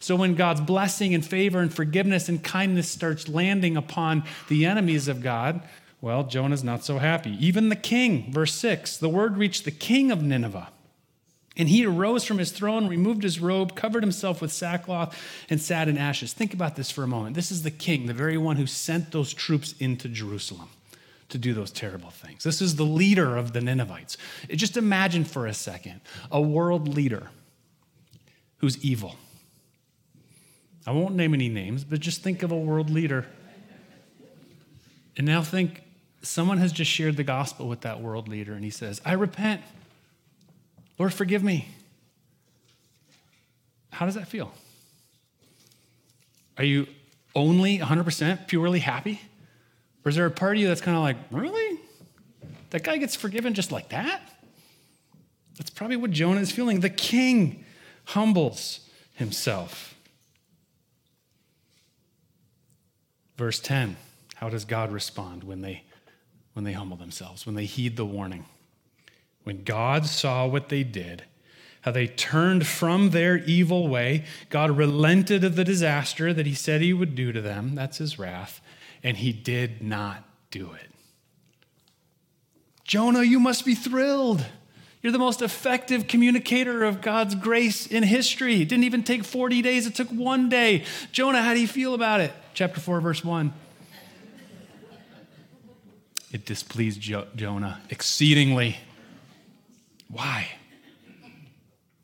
So 0.00 0.16
when 0.16 0.34
God's 0.34 0.60
blessing 0.60 1.14
and 1.14 1.24
favor 1.24 1.60
and 1.60 1.72
forgiveness 1.72 2.28
and 2.28 2.44
kindness 2.44 2.90
starts 2.90 3.26
landing 3.26 3.74
upon 3.78 4.22
the 4.48 4.66
enemies 4.66 5.08
of 5.08 5.22
God, 5.22 5.62
well, 6.02 6.24
Jonah's 6.24 6.62
not 6.62 6.84
so 6.84 6.98
happy. 6.98 7.34
Even 7.40 7.70
the 7.70 7.74
king, 7.74 8.30
verse 8.30 8.54
6, 8.54 8.98
the 8.98 9.08
word 9.08 9.38
reached 9.38 9.64
the 9.64 9.70
king 9.70 10.10
of 10.10 10.22
Nineveh 10.22 10.68
and 11.58 11.68
he 11.68 11.84
arose 11.84 12.24
from 12.24 12.38
his 12.38 12.52
throne, 12.52 12.86
removed 12.86 13.24
his 13.24 13.40
robe, 13.40 13.74
covered 13.74 14.04
himself 14.04 14.40
with 14.40 14.52
sackcloth, 14.52 15.20
and 15.50 15.60
sat 15.60 15.88
in 15.88 15.98
ashes. 15.98 16.32
Think 16.32 16.54
about 16.54 16.76
this 16.76 16.90
for 16.90 17.02
a 17.02 17.08
moment. 17.08 17.34
This 17.34 17.50
is 17.50 17.64
the 17.64 17.70
king, 17.70 18.06
the 18.06 18.14
very 18.14 18.38
one 18.38 18.56
who 18.56 18.66
sent 18.66 19.10
those 19.10 19.34
troops 19.34 19.74
into 19.80 20.08
Jerusalem 20.08 20.68
to 21.28 21.36
do 21.36 21.52
those 21.52 21.72
terrible 21.72 22.10
things. 22.10 22.44
This 22.44 22.62
is 22.62 22.76
the 22.76 22.84
leader 22.84 23.36
of 23.36 23.52
the 23.52 23.60
Ninevites. 23.60 24.16
Just 24.50 24.76
imagine 24.76 25.24
for 25.24 25.46
a 25.46 25.52
second 25.52 26.00
a 26.30 26.40
world 26.40 26.88
leader 26.88 27.28
who's 28.58 28.82
evil. 28.84 29.16
I 30.86 30.92
won't 30.92 31.14
name 31.16 31.34
any 31.34 31.48
names, 31.48 31.84
but 31.84 32.00
just 32.00 32.22
think 32.22 32.42
of 32.42 32.52
a 32.52 32.56
world 32.56 32.88
leader. 32.88 33.26
And 35.16 35.26
now 35.26 35.42
think 35.42 35.82
someone 36.22 36.58
has 36.58 36.72
just 36.72 36.90
shared 36.90 37.16
the 37.16 37.24
gospel 37.24 37.68
with 37.68 37.82
that 37.82 38.00
world 38.00 38.28
leader, 38.28 38.54
and 38.54 38.64
he 38.64 38.70
says, 38.70 39.00
I 39.04 39.12
repent. 39.12 39.60
Lord, 40.98 41.14
forgive 41.14 41.42
me. 41.42 41.68
How 43.90 44.06
does 44.06 44.14
that 44.14 44.28
feel? 44.28 44.52
Are 46.56 46.64
you 46.64 46.86
only 47.34 47.78
100% 47.78 48.48
purely 48.48 48.80
happy? 48.80 49.20
Or 50.04 50.08
is 50.08 50.16
there 50.16 50.26
a 50.26 50.30
part 50.30 50.56
of 50.56 50.60
you 50.60 50.68
that's 50.68 50.80
kind 50.80 50.96
of 50.96 51.02
like, 51.02 51.16
really? 51.30 51.80
That 52.70 52.82
guy 52.82 52.96
gets 52.96 53.14
forgiven 53.14 53.54
just 53.54 53.72
like 53.72 53.90
that? 53.90 54.20
That's 55.56 55.70
probably 55.70 55.96
what 55.96 56.10
Jonah 56.10 56.40
is 56.40 56.50
feeling. 56.50 56.80
The 56.80 56.90
king 56.90 57.64
humbles 58.06 58.80
himself. 59.14 59.94
Verse 63.36 63.60
10 63.60 63.96
How 64.36 64.48
does 64.48 64.64
God 64.64 64.92
respond 64.92 65.44
when 65.44 65.60
they, 65.60 65.84
when 66.52 66.64
they 66.64 66.72
humble 66.72 66.96
themselves, 66.96 67.46
when 67.46 67.54
they 67.54 67.64
heed 67.64 67.96
the 67.96 68.06
warning? 68.06 68.44
When 69.48 69.64
God 69.64 70.04
saw 70.04 70.46
what 70.46 70.68
they 70.68 70.84
did, 70.84 71.24
how 71.80 71.90
they 71.90 72.06
turned 72.06 72.66
from 72.66 73.12
their 73.12 73.38
evil 73.38 73.88
way, 73.88 74.26
God 74.50 74.76
relented 74.76 75.42
of 75.42 75.56
the 75.56 75.64
disaster 75.64 76.34
that 76.34 76.44
he 76.44 76.52
said 76.52 76.82
he 76.82 76.92
would 76.92 77.14
do 77.14 77.32
to 77.32 77.40
them. 77.40 77.74
That's 77.74 77.96
his 77.96 78.18
wrath. 78.18 78.60
And 79.02 79.16
he 79.16 79.32
did 79.32 79.80
not 79.80 80.22
do 80.50 80.72
it. 80.74 80.90
Jonah, 82.84 83.22
you 83.22 83.40
must 83.40 83.64
be 83.64 83.74
thrilled. 83.74 84.44
You're 85.00 85.12
the 85.12 85.18
most 85.18 85.40
effective 85.40 86.08
communicator 86.08 86.84
of 86.84 87.00
God's 87.00 87.34
grace 87.34 87.86
in 87.86 88.02
history. 88.02 88.60
It 88.60 88.68
didn't 88.68 88.84
even 88.84 89.02
take 89.02 89.24
40 89.24 89.62
days, 89.62 89.86
it 89.86 89.94
took 89.94 90.10
one 90.10 90.50
day. 90.50 90.84
Jonah, 91.10 91.40
how 91.40 91.54
do 91.54 91.60
you 91.60 91.68
feel 91.68 91.94
about 91.94 92.20
it? 92.20 92.34
Chapter 92.52 92.80
4, 92.80 93.00
verse 93.00 93.24
1. 93.24 93.54
It 96.32 96.44
displeased 96.44 97.00
jo- 97.00 97.28
Jonah 97.34 97.80
exceedingly 97.88 98.76
why? 100.08 100.48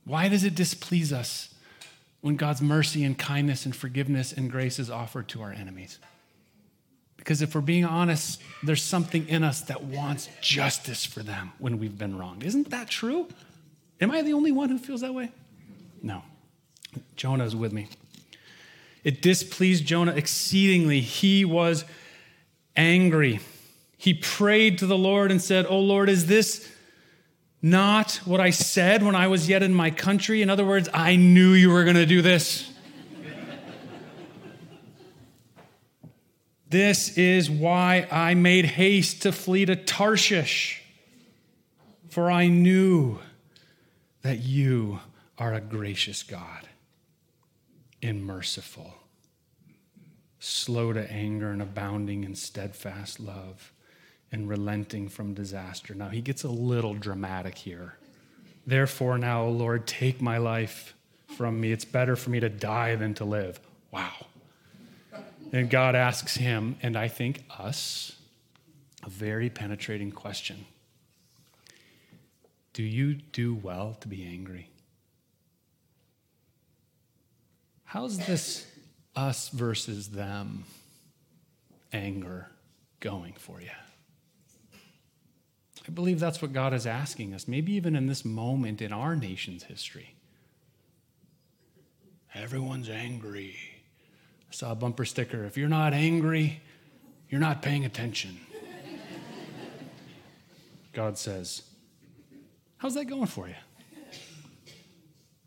Why 0.04 0.28
does 0.28 0.44
it 0.44 0.54
displease 0.54 1.12
us 1.12 1.54
when 2.20 2.36
God's 2.36 2.60
mercy 2.60 3.04
and 3.04 3.18
kindness 3.18 3.64
and 3.64 3.74
forgiveness 3.74 4.32
and 4.32 4.50
grace 4.50 4.78
is 4.78 4.90
offered 4.90 5.28
to 5.28 5.42
our 5.42 5.52
enemies? 5.52 5.98
Because 7.16 7.40
if 7.40 7.54
we're 7.54 7.62
being 7.62 7.86
honest, 7.86 8.42
there's 8.62 8.82
something 8.82 9.26
in 9.28 9.42
us 9.42 9.62
that 9.62 9.82
wants 9.82 10.28
justice 10.42 11.06
for 11.06 11.22
them 11.22 11.52
when 11.58 11.78
we've 11.78 11.96
been 11.96 12.18
wronged. 12.18 12.42
Isn't 12.44 12.70
that 12.70 12.90
true? 12.90 13.28
Am 14.00 14.10
I 14.10 14.20
the 14.20 14.34
only 14.34 14.52
one 14.52 14.68
who 14.68 14.76
feels 14.76 15.00
that 15.00 15.14
way? 15.14 15.32
No. 16.02 16.22
Jonah 17.16 17.44
is 17.44 17.56
with 17.56 17.72
me. 17.72 17.88
It 19.04 19.22
displeased 19.22 19.86
Jonah 19.86 20.12
exceedingly. 20.12 21.00
He 21.00 21.46
was 21.46 21.86
angry. 22.76 23.40
He 23.96 24.12
prayed 24.12 24.78
to 24.78 24.86
the 24.86 24.98
Lord 24.98 25.30
and 25.30 25.40
said, 25.40 25.66
Oh 25.66 25.78
Lord, 25.78 26.10
is 26.10 26.26
this 26.26 26.70
not 27.64 28.16
what 28.26 28.40
I 28.40 28.50
said 28.50 29.02
when 29.02 29.14
I 29.14 29.28
was 29.28 29.48
yet 29.48 29.62
in 29.62 29.72
my 29.72 29.90
country? 29.90 30.42
In 30.42 30.50
other 30.50 30.66
words, 30.66 30.86
I 30.92 31.16
knew 31.16 31.54
you 31.54 31.70
were 31.70 31.84
going 31.84 31.96
to 31.96 32.04
do 32.04 32.20
this. 32.20 32.70
this 36.68 37.16
is 37.16 37.50
why 37.50 38.06
I 38.10 38.34
made 38.34 38.66
haste 38.66 39.22
to 39.22 39.32
flee 39.32 39.64
to 39.64 39.76
Tarshish, 39.76 40.82
for 42.10 42.30
I 42.30 42.48
knew 42.48 43.18
that 44.20 44.40
you 44.40 45.00
are 45.38 45.54
a 45.54 45.62
gracious 45.62 46.22
God 46.22 46.68
and 48.02 48.26
merciful, 48.26 48.92
slow 50.38 50.92
to 50.92 51.10
anger 51.10 51.50
and 51.50 51.62
abounding 51.62 52.24
in 52.24 52.34
steadfast 52.34 53.18
love 53.18 53.73
and 54.34 54.48
relenting 54.48 55.08
from 55.08 55.32
disaster. 55.32 55.94
Now, 55.94 56.08
he 56.08 56.20
gets 56.20 56.42
a 56.42 56.48
little 56.48 56.94
dramatic 56.94 57.56
here. 57.56 57.94
Therefore, 58.66 59.16
now, 59.16 59.44
O 59.44 59.50
Lord, 59.50 59.86
take 59.86 60.20
my 60.20 60.38
life 60.38 60.92
from 61.36 61.60
me. 61.60 61.70
It's 61.70 61.84
better 61.84 62.16
for 62.16 62.30
me 62.30 62.40
to 62.40 62.48
die 62.48 62.96
than 62.96 63.14
to 63.14 63.24
live. 63.24 63.60
Wow. 63.92 64.26
And 65.52 65.70
God 65.70 65.94
asks 65.94 66.34
him, 66.34 66.76
and 66.82 66.96
I 66.96 67.06
think 67.06 67.44
us, 67.48 68.16
a 69.04 69.08
very 69.08 69.50
penetrating 69.50 70.10
question 70.10 70.66
Do 72.72 72.82
you 72.82 73.14
do 73.14 73.54
well 73.54 73.96
to 74.00 74.08
be 74.08 74.26
angry? 74.26 74.68
How's 77.84 78.18
this 78.18 78.66
us 79.14 79.50
versus 79.50 80.08
them 80.08 80.64
anger 81.92 82.50
going 82.98 83.34
for 83.34 83.60
you? 83.60 83.68
I 85.86 85.90
believe 85.90 86.18
that's 86.18 86.40
what 86.40 86.52
God 86.52 86.72
is 86.72 86.86
asking 86.86 87.34
us, 87.34 87.46
maybe 87.46 87.74
even 87.74 87.94
in 87.94 88.06
this 88.06 88.24
moment 88.24 88.80
in 88.80 88.92
our 88.92 89.14
nation's 89.14 89.64
history. 89.64 90.14
Everyone's 92.34 92.88
angry. 92.88 93.56
I 94.50 94.54
saw 94.54 94.72
a 94.72 94.74
bumper 94.74 95.04
sticker 95.04 95.44
if 95.44 95.56
you're 95.56 95.68
not 95.68 95.92
angry, 95.92 96.62
you're 97.28 97.40
not 97.40 97.62
paying 97.62 97.84
attention. 97.84 98.38
God 100.92 101.18
says, 101.18 101.62
How's 102.78 102.94
that 102.94 103.06
going 103.06 103.26
for 103.26 103.48
you? 103.48 103.54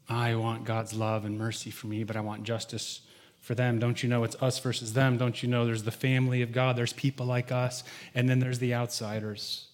I 0.10 0.36
want 0.36 0.66
God's 0.66 0.94
love 0.94 1.26
and 1.26 1.38
mercy 1.38 1.72
for 1.72 1.88
me, 1.88 2.04
but 2.04 2.16
I 2.16 2.22
want 2.22 2.44
justice 2.44 3.02
for 3.40 3.56
them. 3.56 3.80
Don't 3.80 4.02
you 4.02 4.10
know 4.10 4.24
it's 4.24 4.42
us 4.42 4.60
versus 4.60 4.94
them? 4.94 5.18
Don't 5.18 5.42
you 5.44 5.50
know 5.50 5.66
there's 5.66 5.84
the 5.84 5.92
family 5.92 6.42
of 6.42 6.52
God, 6.52 6.76
there's 6.76 6.94
people 6.94 7.26
like 7.26 7.52
us, 7.52 7.84
and 8.16 8.30
then 8.30 8.40
there's 8.40 8.60
the 8.60 8.74
outsiders 8.74 9.68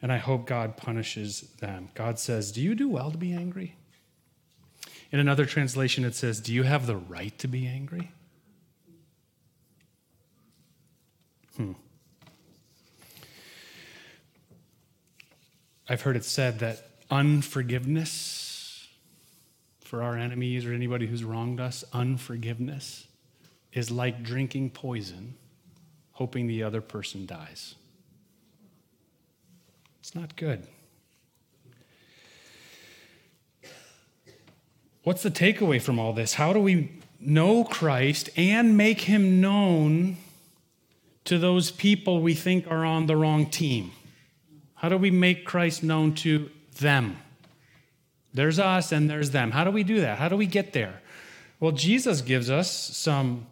and 0.00 0.12
I 0.12 0.18
hope 0.18 0.46
God 0.46 0.76
punishes 0.76 1.40
them. 1.60 1.88
God 1.94 2.18
says, 2.18 2.52
Do 2.52 2.60
you 2.60 2.74
do 2.74 2.88
well 2.88 3.10
to 3.10 3.18
be 3.18 3.32
angry? 3.32 3.76
In 5.10 5.18
another 5.18 5.46
translation, 5.46 6.04
it 6.04 6.14
says, 6.14 6.40
Do 6.40 6.52
you 6.52 6.62
have 6.64 6.86
the 6.86 6.96
right 6.96 7.36
to 7.38 7.48
be 7.48 7.66
angry? 7.66 8.10
Hmm. 11.56 11.72
I've 15.88 16.02
heard 16.02 16.16
it 16.16 16.24
said 16.24 16.58
that 16.60 16.88
unforgiveness 17.10 18.86
for 19.80 20.02
our 20.02 20.16
enemies 20.16 20.66
or 20.66 20.74
anybody 20.74 21.06
who's 21.06 21.24
wronged 21.24 21.60
us, 21.60 21.82
unforgiveness 21.94 23.06
is 23.72 23.90
like 23.90 24.22
drinking 24.22 24.70
poison, 24.70 25.34
hoping 26.12 26.46
the 26.46 26.62
other 26.62 26.82
person 26.82 27.24
dies. 27.24 27.74
It's 30.08 30.14
not 30.14 30.36
good. 30.36 30.66
What's 35.02 35.22
the 35.22 35.30
takeaway 35.30 35.82
from 35.82 35.98
all 35.98 36.14
this? 36.14 36.32
How 36.32 36.54
do 36.54 36.60
we 36.60 36.92
know 37.20 37.62
Christ 37.62 38.30
and 38.34 38.74
make 38.74 39.02
him 39.02 39.42
known 39.42 40.16
to 41.24 41.38
those 41.38 41.70
people 41.70 42.22
we 42.22 42.32
think 42.32 42.66
are 42.68 42.86
on 42.86 43.04
the 43.04 43.16
wrong 43.16 43.50
team? 43.50 43.90
How 44.76 44.88
do 44.88 44.96
we 44.96 45.10
make 45.10 45.44
Christ 45.44 45.82
known 45.82 46.14
to 46.14 46.48
them? 46.78 47.18
There's 48.32 48.58
us 48.58 48.92
and 48.92 49.10
there's 49.10 49.32
them. 49.32 49.50
How 49.50 49.64
do 49.64 49.70
we 49.70 49.82
do 49.82 50.00
that? 50.00 50.16
How 50.16 50.30
do 50.30 50.38
we 50.38 50.46
get 50.46 50.72
there? 50.72 51.02
Well, 51.60 51.72
Jesus 51.72 52.22
gives 52.22 52.48
us 52.48 52.70
some 52.70 53.46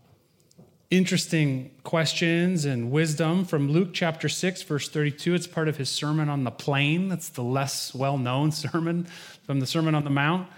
interesting 0.91 1.71
questions 1.83 2.65
and 2.65 2.91
wisdom 2.91 3.45
from 3.45 3.71
Luke 3.71 3.91
chapter 3.93 4.29
6, 4.29 4.63
verse 4.63 4.89
32. 4.89 5.35
It's 5.35 5.47
part 5.47 5.69
of 5.69 5.77
his 5.77 5.89
Sermon 5.89 6.29
on 6.29 6.45
the 6.45 6.51
Plain. 6.51 7.09
That's 7.09 7.29
the 7.29 7.43
less 7.43 7.95
well 7.95 8.19
known 8.19 8.53
sermon 8.53 9.07
from 9.45 9.61
the 9.61 9.67
Sermon 9.67 9.95
on 9.95 10.05
the 10.05 10.11
Mount. 10.11 10.49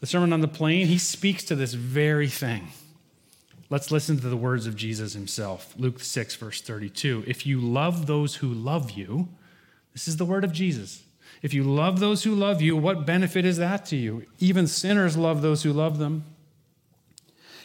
The 0.00 0.06
Sermon 0.06 0.32
on 0.32 0.40
the 0.40 0.48
Plain, 0.48 0.86
he 0.86 0.98
speaks 0.98 1.44
to 1.44 1.54
this 1.54 1.74
very 1.74 2.28
thing. 2.28 2.68
Let's 3.70 3.90
listen 3.90 4.18
to 4.18 4.28
the 4.28 4.36
words 4.36 4.66
of 4.66 4.76
Jesus 4.76 5.14
himself. 5.14 5.72
Luke 5.78 6.00
6, 6.00 6.36
verse 6.36 6.60
32. 6.60 7.24
If 7.26 7.46
you 7.46 7.58
love 7.58 8.06
those 8.06 8.36
who 8.36 8.48
love 8.48 8.90
you, 8.90 9.28
this 9.94 10.06
is 10.06 10.18
the 10.18 10.26
word 10.26 10.44
of 10.44 10.52
Jesus. 10.52 11.02
If 11.40 11.54
you 11.54 11.64
love 11.64 11.98
those 11.98 12.24
who 12.24 12.34
love 12.34 12.60
you, 12.60 12.76
what 12.76 13.06
benefit 13.06 13.46
is 13.46 13.56
that 13.56 13.86
to 13.86 13.96
you? 13.96 14.26
Even 14.38 14.66
sinners 14.66 15.16
love 15.16 15.40
those 15.40 15.62
who 15.62 15.72
love 15.72 15.98
them. 15.98 16.24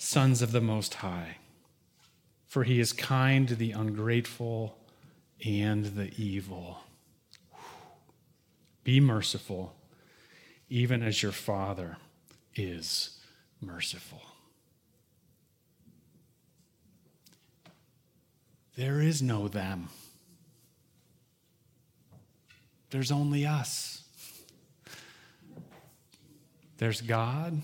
sons 0.00 0.40
of 0.40 0.50
the 0.50 0.62
Most 0.62 0.94
High. 0.94 1.36
For 2.46 2.64
he 2.64 2.80
is 2.80 2.94
kind 2.94 3.46
to 3.48 3.54
the 3.54 3.72
ungrateful 3.72 4.78
and 5.44 5.84
the 5.84 6.10
evil. 6.16 6.78
Be 8.82 8.98
merciful, 8.98 9.76
even 10.70 11.02
as 11.02 11.22
your 11.22 11.32
Father 11.32 11.98
is 12.56 13.18
merciful. 13.60 14.22
There 18.76 19.02
is 19.02 19.20
no 19.20 19.48
them. 19.48 19.90
There's 22.88 23.12
only 23.12 23.44
us. 23.44 24.02
There's 26.78 27.02
God 27.02 27.60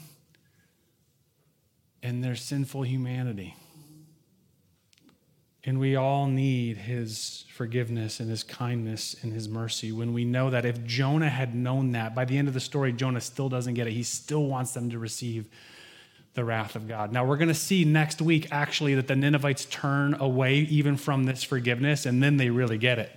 and 2.02 2.22
their 2.22 2.36
sinful 2.36 2.82
humanity. 2.82 3.56
And 5.64 5.80
we 5.80 5.96
all 5.96 6.26
need 6.26 6.76
his 6.76 7.44
forgiveness 7.52 8.20
and 8.20 8.30
his 8.30 8.44
kindness 8.44 9.16
and 9.22 9.32
his 9.32 9.48
mercy 9.48 9.90
when 9.90 10.12
we 10.12 10.24
know 10.24 10.48
that 10.50 10.64
if 10.64 10.84
Jonah 10.84 11.28
had 11.28 11.56
known 11.56 11.90
that, 11.92 12.14
by 12.14 12.24
the 12.24 12.38
end 12.38 12.46
of 12.46 12.54
the 12.54 12.60
story, 12.60 12.92
Jonah 12.92 13.20
still 13.20 13.48
doesn't 13.48 13.74
get 13.74 13.88
it. 13.88 13.92
He 13.92 14.04
still 14.04 14.44
wants 14.44 14.72
them 14.72 14.90
to 14.90 14.98
receive 15.00 15.48
the 16.34 16.44
wrath 16.44 16.76
of 16.76 16.86
God. 16.86 17.12
Now, 17.12 17.24
we're 17.24 17.38
going 17.38 17.48
to 17.48 17.54
see 17.54 17.84
next 17.84 18.22
week 18.22 18.46
actually 18.52 18.94
that 18.94 19.08
the 19.08 19.16
Ninevites 19.16 19.64
turn 19.64 20.14
away 20.14 20.58
even 20.58 20.96
from 20.96 21.24
this 21.24 21.42
forgiveness, 21.42 22.06
and 22.06 22.22
then 22.22 22.36
they 22.36 22.50
really 22.50 22.78
get 22.78 23.00
it 23.00 23.10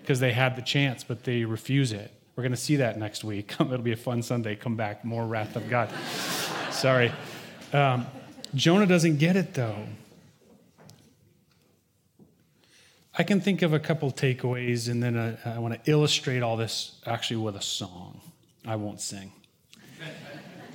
because 0.00 0.20
they 0.20 0.32
had 0.32 0.56
the 0.56 0.62
chance, 0.62 1.04
but 1.04 1.24
they 1.24 1.44
refuse 1.44 1.92
it. 1.92 2.10
We're 2.34 2.44
going 2.44 2.52
to 2.52 2.56
see 2.56 2.76
that 2.76 2.96
next 2.96 3.24
week. 3.24 3.54
It'll 3.60 3.78
be 3.78 3.92
a 3.92 3.96
fun 3.96 4.22
Sunday. 4.22 4.56
Come 4.56 4.76
back, 4.76 5.04
more 5.04 5.26
wrath 5.26 5.54
of 5.56 5.68
God. 5.68 5.90
Sorry. 6.70 7.12
Um, 7.72 8.06
Jonah 8.54 8.86
doesn't 8.86 9.18
get 9.18 9.36
it 9.36 9.54
though. 9.54 9.84
I 13.18 13.24
can 13.24 13.40
think 13.40 13.62
of 13.62 13.72
a 13.72 13.80
couple 13.80 14.12
takeaways, 14.12 14.88
and 14.88 15.02
then 15.02 15.16
uh, 15.16 15.36
I, 15.44 15.58
want 15.58 15.74
to 15.74 15.90
illustrate 15.90 16.40
all 16.40 16.56
this 16.56 17.00
actually 17.04 17.38
with 17.38 17.56
a 17.56 17.60
song. 17.60 18.20
I 18.64 18.76
won't 18.76 19.00
sing. 19.00 19.32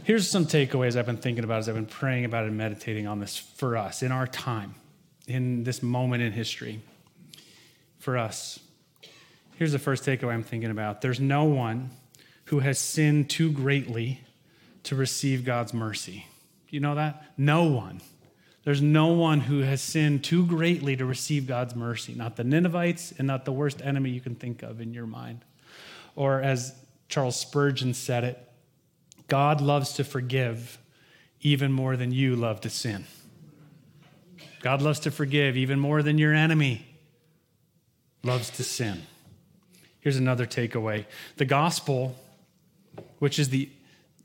Here's 0.04 0.30
some 0.30 0.46
takeaways 0.46 0.98
I've 0.98 1.06
been 1.06 1.16
thinking 1.16 1.46
about 1.46 1.60
as 1.60 1.70
I've 1.70 1.76
been 1.76 1.86
praying 1.86 2.26
about 2.26 2.44
and 2.44 2.58
meditating 2.58 3.08
on 3.08 3.22
this 3.22 3.38
for 3.38 3.78
us 3.78 4.04
in 4.04 4.12
our 4.12 4.28
time, 4.28 4.76
in 5.26 5.64
this 5.64 5.82
moment 5.82 6.22
in 6.22 6.34
history. 6.34 6.82
For 8.00 8.18
us, 8.18 8.60
here's 9.56 9.72
the 9.72 9.80
first 9.80 10.04
takeaway 10.04 10.34
I'm 10.34 10.44
thinking 10.44 10.70
about 10.70 11.02
there's 11.02 11.22
no 11.22 11.46
one 11.46 11.92
who 12.46 12.60
has 12.60 12.78
sinned 12.78 13.30
too 13.30 13.54
greatly 13.54 14.20
to 14.84 14.98
receive 14.98 15.46
God's 15.46 15.74
mercy. 15.74 16.28
You 16.74 16.80
know 16.80 16.96
that? 16.96 17.24
No 17.38 17.66
one. 17.66 18.02
There's 18.64 18.82
no 18.82 19.10
one 19.10 19.42
who 19.42 19.60
has 19.60 19.80
sinned 19.80 20.24
too 20.24 20.44
greatly 20.44 20.96
to 20.96 21.06
receive 21.06 21.46
God's 21.46 21.76
mercy, 21.76 22.16
not 22.16 22.36
the 22.36 22.44
Ninevites 22.44 23.14
and 23.16 23.28
not 23.28 23.46
the 23.46 23.52
worst 23.52 23.80
enemy 23.84 24.10
you 24.10 24.20
can 24.20 24.34
think 24.34 24.64
of 24.64 24.82
in 24.82 24.92
your 24.92 25.06
mind. 25.06 25.46
Or 26.16 26.42
as 26.42 26.74
Charles 27.10 27.36
Spurgeon 27.36 27.94
said 27.94 28.24
it, 28.24 28.52
God 29.28 29.62
loves 29.62 29.94
to 29.94 30.04
forgive 30.04 30.80
even 31.42 31.72
more 31.72 31.96
than 31.96 32.12
you 32.12 32.36
love 32.36 32.60
to 32.62 32.72
sin. 32.72 33.06
God 34.62 34.82
loves 34.82 35.00
to 35.02 35.12
forgive 35.12 35.56
even 35.56 35.80
more 35.80 36.02
than 36.02 36.18
your 36.18 36.34
enemy 36.34 36.88
loves 38.24 38.50
to 38.50 38.64
sin. 38.64 39.04
Here's 40.00 40.18
another 40.18 40.48
takeaway. 40.48 41.06
The 41.38 41.46
gospel, 41.46 42.16
which 43.20 43.38
is 43.38 43.50
the 43.50 43.70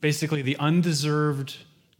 basically 0.00 0.40
the 0.40 0.56
undeserved 0.56 1.58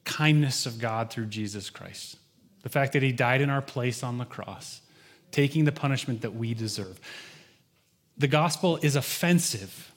kindness 0.09 0.67
of 0.67 0.79
God 0.81 1.11
through 1.11 1.27
Jesus 1.27 1.71
Christ. 1.71 2.17
The 2.63 2.69
fact 2.69 2.95
that 2.95 3.03
he 3.03 3.13
died 3.13 3.41
in 3.41 3.51
our 3.51 3.63
place 3.63 4.03
on 4.03 4.19
the 4.19 4.25
cross, 4.25 4.81
taking 5.31 5.65
the 5.65 5.73
punishment 5.73 6.23
that 6.23 6.35
we 6.35 6.55
deserve. 6.55 6.99
The 8.17 8.27
gospel 8.27 8.79
is 8.83 8.97
offensive 8.97 9.93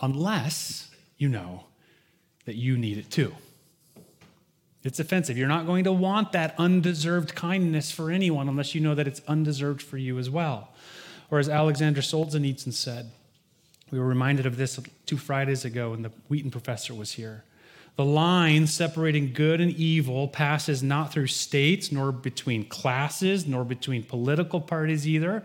unless 0.00 0.90
you 1.18 1.28
know 1.28 1.64
that 2.46 2.56
you 2.56 2.78
need 2.78 2.96
it 2.96 3.10
too. 3.10 3.34
It's 4.82 4.98
offensive. 4.98 5.36
You're 5.36 5.48
not 5.48 5.66
going 5.66 5.84
to 5.84 5.92
want 5.92 6.32
that 6.32 6.54
undeserved 6.56 7.34
kindness 7.34 7.90
for 7.90 8.10
anyone 8.10 8.48
unless 8.48 8.74
you 8.74 8.80
know 8.80 8.94
that 8.94 9.06
it's 9.06 9.20
undeserved 9.28 9.82
for 9.82 9.98
you 9.98 10.18
as 10.18 10.30
well. 10.30 10.72
Or 11.30 11.38
as 11.38 11.48
Alexander 11.48 12.00
Solzhenitsyn 12.00 12.72
said, 12.72 13.10
we 13.90 13.98
were 13.98 14.06
reminded 14.06 14.46
of 14.46 14.56
this 14.56 14.80
two 15.04 15.18
Fridays 15.18 15.64
ago 15.64 15.90
when 15.90 16.02
the 16.02 16.12
Wheaton 16.28 16.50
professor 16.50 16.94
was 16.94 17.12
here. 17.12 17.44
The 18.00 18.06
line 18.06 18.66
separating 18.66 19.34
good 19.34 19.60
and 19.60 19.72
evil 19.72 20.26
passes 20.26 20.82
not 20.82 21.12
through 21.12 21.26
states, 21.26 21.92
nor 21.92 22.12
between 22.12 22.64
classes, 22.64 23.46
nor 23.46 23.62
between 23.62 24.04
political 24.04 24.58
parties 24.58 25.06
either. 25.06 25.44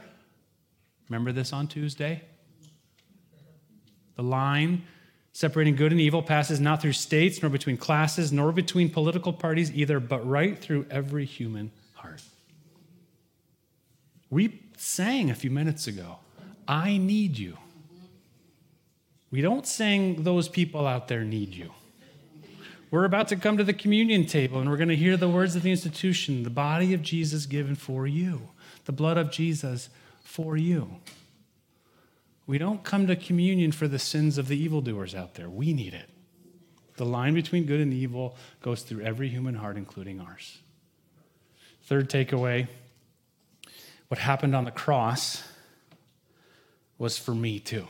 Remember 1.09 1.33
this 1.33 1.51
on 1.51 1.67
Tuesday? 1.67 2.21
The 4.15 4.23
line 4.23 4.83
separating 5.33 5.75
good 5.75 5.91
and 5.91 5.99
evil 5.99 6.23
passes 6.23 6.61
not 6.61 6.81
through 6.81 6.93
states, 6.93 7.41
nor 7.41 7.51
between 7.51 7.75
classes, 7.75 8.31
nor 8.31 8.53
between 8.53 8.89
political 8.89 9.33
parties 9.33 9.69
either, 9.73 9.99
but 9.99 10.25
right 10.25 10.57
through 10.57 10.85
every 10.89 11.25
human 11.25 11.73
heart. 11.91 12.21
We 14.29 14.61
sang 14.77 15.29
a 15.29 15.35
few 15.35 15.51
minutes 15.51 15.87
ago, 15.87 16.19
I 16.69 16.99
need 16.99 17.37
you. 17.37 17.57
We 19.29 19.41
don't 19.41 19.67
sing, 19.67 20.23
those 20.23 20.47
people 20.47 20.87
out 20.87 21.09
there 21.09 21.25
need 21.25 21.53
you. 21.53 21.71
We're 22.95 23.03
about 23.03 23.27
to 23.27 23.35
come 23.35 23.57
to 23.57 23.63
the 23.65 23.73
communion 23.73 24.25
table 24.25 24.61
and 24.61 24.69
we're 24.69 24.77
going 24.77 24.87
to 24.87 24.95
hear 24.95 25.17
the 25.17 25.27
words 25.27 25.53
of 25.57 25.63
the 25.63 25.69
institution 25.69 26.43
the 26.43 26.49
body 26.49 26.93
of 26.93 27.01
Jesus 27.01 27.45
given 27.45 27.75
for 27.75 28.07
you, 28.07 28.47
the 28.85 28.93
blood 28.93 29.17
of 29.17 29.31
Jesus 29.31 29.89
for 30.23 30.55
you. 30.55 30.95
We 32.47 32.57
don't 32.57 32.85
come 32.85 33.05
to 33.07 33.17
communion 33.17 33.73
for 33.73 33.89
the 33.89 33.99
sins 33.99 34.37
of 34.37 34.47
the 34.47 34.55
evildoers 34.55 35.13
out 35.13 35.33
there. 35.33 35.49
We 35.49 35.73
need 35.73 35.93
it. 35.93 36.09
The 36.95 37.03
line 37.03 37.33
between 37.33 37.65
good 37.65 37.81
and 37.81 37.91
evil 37.91 38.37
goes 38.61 38.81
through 38.81 39.03
every 39.03 39.27
human 39.27 39.55
heart, 39.55 39.75
including 39.75 40.21
ours. 40.21 40.59
Third 41.83 42.09
takeaway 42.09 42.69
what 44.07 44.19
happened 44.19 44.55
on 44.55 44.63
the 44.63 44.71
cross 44.71 45.43
was 46.97 47.17
for 47.17 47.35
me 47.35 47.59
too. 47.59 47.87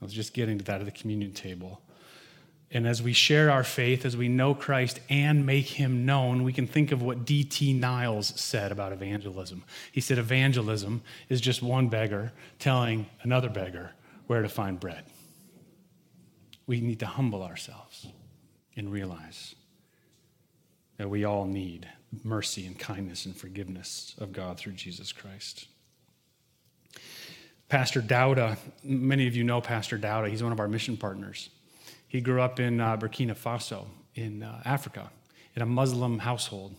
I 0.00 0.04
was 0.06 0.14
just 0.14 0.32
getting 0.32 0.56
to 0.56 0.64
that 0.64 0.80
at 0.80 0.86
the 0.86 0.92
communion 0.92 1.32
table. 1.32 1.82
And 2.70 2.88
as 2.88 3.02
we 3.02 3.12
share 3.12 3.50
our 3.50 3.62
faith, 3.62 4.04
as 4.04 4.16
we 4.16 4.28
know 4.28 4.54
Christ 4.54 4.98
and 5.08 5.46
make 5.46 5.66
him 5.66 6.04
known, 6.04 6.42
we 6.42 6.52
can 6.52 6.66
think 6.66 6.90
of 6.90 7.02
what 7.02 7.24
D.T. 7.24 7.72
Niles 7.74 8.32
said 8.40 8.72
about 8.72 8.92
evangelism. 8.92 9.62
He 9.92 10.00
said, 10.00 10.18
Evangelism 10.18 11.02
is 11.28 11.40
just 11.40 11.62
one 11.62 11.88
beggar 11.88 12.32
telling 12.58 13.06
another 13.22 13.48
beggar 13.48 13.92
where 14.26 14.42
to 14.42 14.48
find 14.48 14.80
bread. 14.80 15.04
We 16.66 16.80
need 16.80 17.00
to 17.00 17.06
humble 17.06 17.42
ourselves 17.42 18.06
and 18.76 18.90
realize 18.90 19.54
that 20.96 21.10
we 21.10 21.24
all 21.24 21.44
need 21.44 21.88
mercy 22.22 22.66
and 22.66 22.78
kindness 22.78 23.26
and 23.26 23.36
forgiveness 23.36 24.14
of 24.18 24.32
God 24.32 24.58
through 24.58 24.72
Jesus 24.72 25.12
Christ. 25.12 25.66
Pastor 27.68 28.00
Dowda, 28.00 28.56
many 28.82 29.26
of 29.26 29.34
you 29.34 29.42
know 29.42 29.60
Pastor 29.60 29.98
Dowda, 29.98 30.30
he's 30.30 30.42
one 30.42 30.52
of 30.52 30.60
our 30.60 30.68
mission 30.68 30.96
partners. 30.96 31.50
He 32.14 32.20
grew 32.20 32.40
up 32.40 32.60
in 32.60 32.80
uh, 32.80 32.96
Burkina 32.96 33.36
Faso 33.36 33.86
in 34.14 34.44
uh, 34.44 34.62
Africa 34.64 35.10
in 35.56 35.62
a 35.62 35.66
Muslim 35.66 36.20
household. 36.20 36.76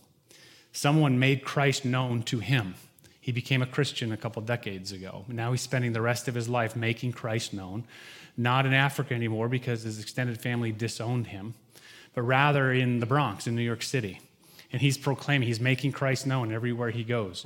Someone 0.72 1.18
made 1.18 1.44
Christ 1.44 1.84
known 1.84 2.22
to 2.22 2.38
him. 2.38 2.74
He 3.20 3.32
became 3.32 3.60
a 3.60 3.66
Christian 3.66 4.12
a 4.12 4.16
couple 4.16 4.40
decades 4.40 4.92
ago. 4.92 5.26
Now 5.28 5.52
he's 5.52 5.60
spending 5.60 5.92
the 5.92 6.00
rest 6.00 6.26
of 6.26 6.34
his 6.34 6.48
life 6.48 6.74
making 6.74 7.12
Christ 7.12 7.52
known, 7.52 7.84
not 8.38 8.64
in 8.64 8.72
Africa 8.72 9.12
anymore 9.12 9.50
because 9.50 9.82
his 9.82 10.00
extended 10.00 10.40
family 10.40 10.72
disowned 10.72 11.26
him, 11.26 11.52
but 12.14 12.22
rather 12.22 12.72
in 12.72 13.00
the 13.00 13.06
Bronx 13.06 13.46
in 13.46 13.54
New 13.54 13.60
York 13.60 13.82
City. 13.82 14.22
And 14.72 14.80
he's 14.80 14.96
proclaiming, 14.96 15.48
he's 15.48 15.60
making 15.60 15.92
Christ 15.92 16.26
known 16.26 16.50
everywhere 16.50 16.88
he 16.88 17.04
goes. 17.04 17.44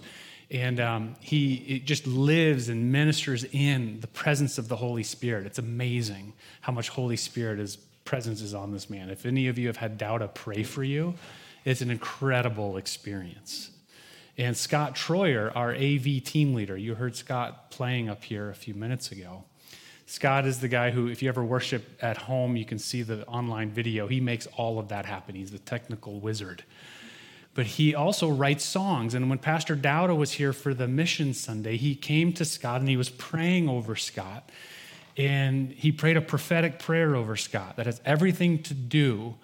And 0.50 0.80
um, 0.80 1.14
he 1.20 1.80
just 1.84 2.06
lives 2.06 2.68
and 2.68 2.90
ministers 2.90 3.44
in 3.44 4.00
the 4.00 4.08
presence 4.08 4.58
of 4.58 4.68
the 4.68 4.76
Holy 4.76 5.04
Spirit. 5.04 5.46
It's 5.46 5.60
amazing 5.60 6.32
how 6.60 6.72
much 6.72 6.88
Holy 6.88 7.16
Spirit 7.16 7.60
is 7.60 7.78
presence 8.04 8.40
is 8.40 8.54
on 8.54 8.72
this 8.72 8.90
man. 8.90 9.08
If 9.08 9.24
any 9.24 9.46
of 9.46 9.56
you 9.56 9.68
have 9.68 9.76
had 9.76 9.96
doubt, 9.96 10.20
I 10.20 10.26
pray 10.26 10.64
for 10.64 10.82
you. 10.82 11.14
It's 11.64 11.80
an 11.80 11.90
incredible 11.92 12.76
experience. 12.76 13.70
And 14.36 14.56
Scott 14.56 14.96
Troyer, 14.96 15.54
our 15.54 15.72
AV 15.72 16.24
team 16.24 16.54
leader, 16.54 16.76
you 16.76 16.96
heard 16.96 17.14
Scott 17.14 17.70
playing 17.70 18.08
up 18.08 18.24
here 18.24 18.50
a 18.50 18.54
few 18.54 18.74
minutes 18.74 19.12
ago. 19.12 19.44
Scott 20.06 20.44
is 20.44 20.58
the 20.58 20.66
guy 20.66 20.90
who, 20.90 21.06
if 21.06 21.22
you 21.22 21.28
ever 21.28 21.44
worship 21.44 21.84
at 22.02 22.16
home, 22.16 22.56
you 22.56 22.64
can 22.64 22.80
see 22.80 23.02
the 23.02 23.24
online 23.26 23.70
video. 23.70 24.08
He 24.08 24.18
makes 24.18 24.48
all 24.56 24.80
of 24.80 24.88
that 24.88 25.06
happen. 25.06 25.36
He's 25.36 25.52
the 25.52 25.60
technical 25.60 26.18
wizard 26.18 26.64
but 27.60 27.66
he 27.66 27.94
also 27.94 28.30
writes 28.30 28.64
songs. 28.64 29.12
And 29.12 29.28
when 29.28 29.38
Pastor 29.38 29.76
Dowda 29.76 30.16
was 30.16 30.32
here 30.32 30.54
for 30.54 30.72
the 30.72 30.88
Mission 30.88 31.34
Sunday, 31.34 31.76
he 31.76 31.94
came 31.94 32.32
to 32.32 32.44
Scott 32.46 32.80
and 32.80 32.88
he 32.88 32.96
was 32.96 33.10
praying 33.10 33.68
over 33.68 33.96
Scott. 33.96 34.48
And 35.18 35.70
he 35.70 35.92
prayed 35.92 36.16
a 36.16 36.22
prophetic 36.22 36.78
prayer 36.78 37.14
over 37.14 37.36
Scott 37.36 37.76
that 37.76 37.84
has 37.84 38.00
everything 38.06 38.62
to 38.62 38.72
do 38.72 39.34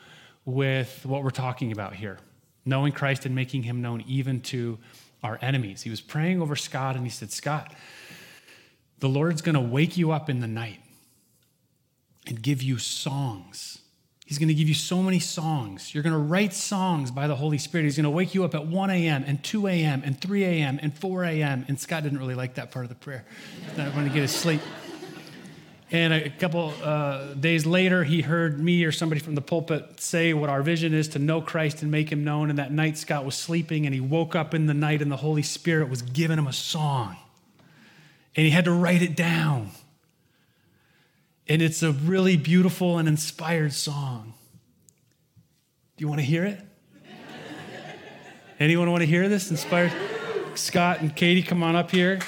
with 0.47 1.05
what 1.05 1.25
we're 1.25 1.29
talking 1.29 1.73
about 1.73 1.93
here 1.93 2.19
knowing 2.65 2.95
Christ 2.95 3.27
and 3.27 3.35
making 3.35 3.65
him 3.65 3.83
known 3.83 4.03
even 4.07 4.41
to 4.45 4.79
our 5.23 5.39
enemies. 5.43 5.83
He 5.83 5.91
was 5.91 6.01
praying 6.01 6.41
over 6.41 6.57
Scott 6.57 6.97
and 6.97 7.05
he 7.05 7.11
said, 7.11 7.31
Scott, 7.31 7.75
the 9.01 9.11
Lord's 9.11 9.43
going 9.43 9.57
to 9.57 9.61
wake 9.61 9.99
you 9.99 10.11
up 10.11 10.31
in 10.31 10.41
the 10.41 10.47
night 10.47 10.81
and 12.27 12.41
give 12.41 12.63
you 12.63 12.79
songs 12.79 13.83
He's 14.27 14.39
going 14.39 14.49
to 14.49 14.55
give 14.55 14.67
you 14.69 14.75
so 14.75 15.05
many 15.05 15.21
songs. 15.21 15.95
You're 15.95 16.03
going 16.03 16.13
to 16.13 16.19
write 16.19 16.53
songs 16.53 17.13
by 17.13 17.29
the 17.29 17.37
Holy 17.37 17.59
Spirit. 17.59 17.85
He's 17.85 17.97
going 17.97 18.05
to 18.05 18.11
wake 18.11 18.35
you 18.35 18.45
up 18.45 18.57
at 18.57 18.67
1 18.67 18.91
a.m. 18.91 19.23
and 19.25 19.43
2 19.43 19.69
a.m. 19.69 20.03
and 20.05 20.21
3 20.21 20.45
a.m. 20.45 20.81
and 20.83 20.93
4 20.99 21.25
a.m. 21.25 21.65
And 21.69 21.79
Scott 21.79 22.03
didn't 22.03 22.19
really 22.19 22.35
like 22.35 22.55
that 22.55 22.73
part 22.73 22.85
of 22.85 22.89
the 22.89 22.97
prayer. 22.97 23.25
Not 23.77 23.95
going 23.95 24.05
to 24.05 24.13
get 24.13 24.23
his 24.23 24.35
sleep. 24.35 24.61
And 25.93 26.13
a 26.13 26.29
couple 26.29 26.75
uh, 26.83 27.35
days 27.35 27.65
later, 27.65 28.03
he 28.03 28.21
heard 28.21 28.59
me 28.59 28.83
or 28.83 28.91
somebody 28.91 29.21
from 29.21 29.37
the 29.37 29.41
pulpit 29.41 30.01
say 30.01 30.35
what 30.35 30.51
our 30.51 30.61
vision 30.61 30.93
is 30.93 31.07
to 31.11 31.21
know 31.21 31.41
Christ 31.41 31.83
and 31.83 31.93
make 31.93 32.11
him 32.11 32.25
known. 32.25 32.51
And 32.51 32.59
that 32.59 32.73
night, 32.73 32.99
Scott 32.99 33.25
was 33.25 33.37
sleeping 33.37 33.87
and 33.87 33.95
he 33.95 34.01
woke 34.01 34.35
up 34.35 34.55
in 34.55 34.67
the 34.67 34.75
night 34.75 35.03
and 35.03 35.13
the 35.13 35.19
Holy 35.19 35.43
Spirit 35.43 35.89
was 35.89 36.03
giving 36.03 36.37
him 36.37 36.49
a 36.49 36.53
song. 36.53 37.17
And 38.35 38.45
he 38.45 38.51
had 38.51 38.65
to 38.65 38.73
write 38.73 39.03
it 39.03 39.15
down. 39.15 39.71
And 41.49 41.63
it's 41.63 41.83
a 41.83 41.93
really 41.93 42.37
beautiful 42.37 42.99
and 42.99 43.09
inspired 43.09 43.73
song. 43.73 44.35
Do 45.97 46.03
you 46.03 46.09
want 46.09 46.21
to 46.21 46.27
hear 46.27 46.45
it? 46.45 46.61
Anyone 48.61 48.91
want 48.91 49.03
to 49.03 49.07
hear 49.07 49.29
this? 49.29 49.51
Inspired? 49.51 49.93
Scott 50.55 51.01
and 51.01 51.15
Katie, 51.15 51.43
come 51.43 51.63
on 51.63 51.77
up 51.77 51.91
here. 51.91 52.19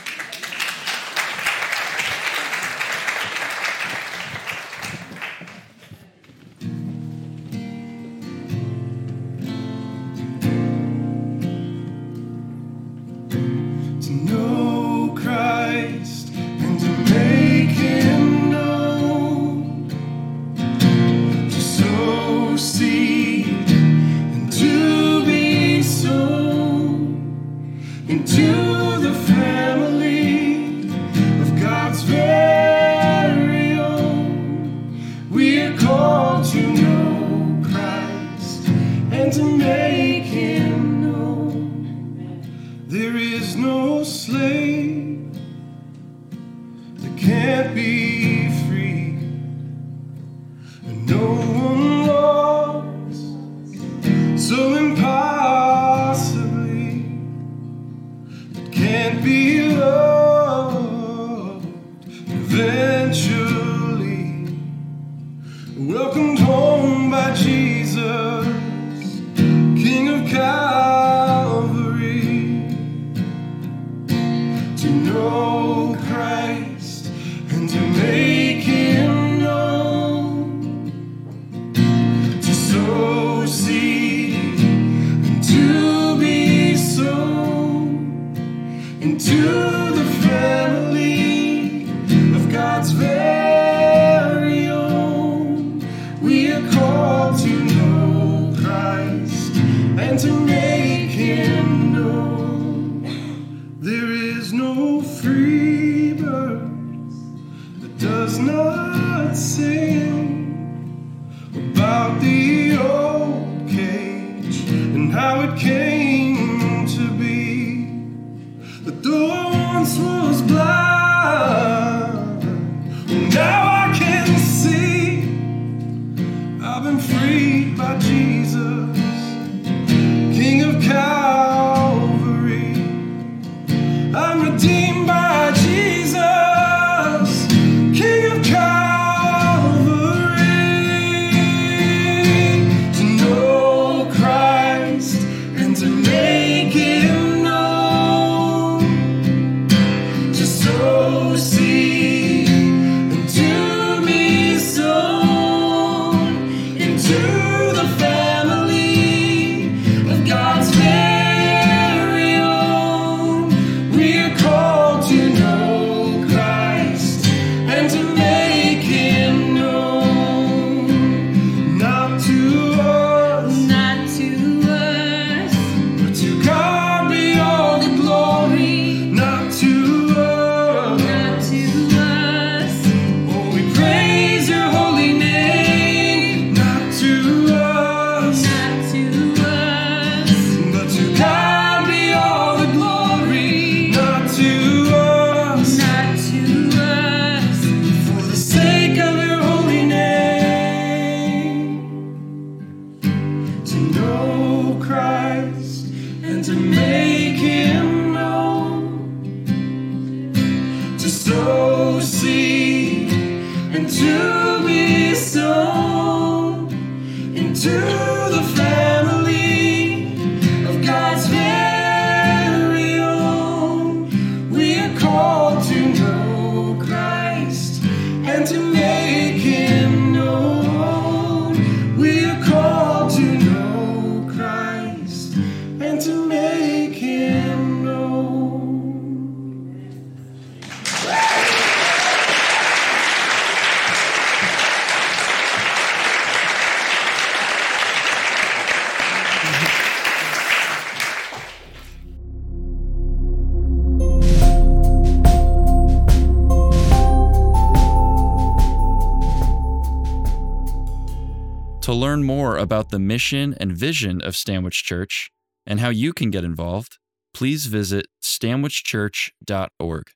About 262.69 262.91
the 262.91 262.99
mission 262.99 263.55
and 263.59 263.73
vision 263.73 264.21
of 264.21 264.37
Stanwich 264.37 264.85
Church 264.85 265.31
and 265.67 265.81
how 265.81 265.89
you 265.89 266.13
can 266.13 266.31
get 266.31 266.45
involved, 266.45 266.99
please 267.33 267.65
visit 267.65 268.09
stanwichchurch.org. 268.23 270.11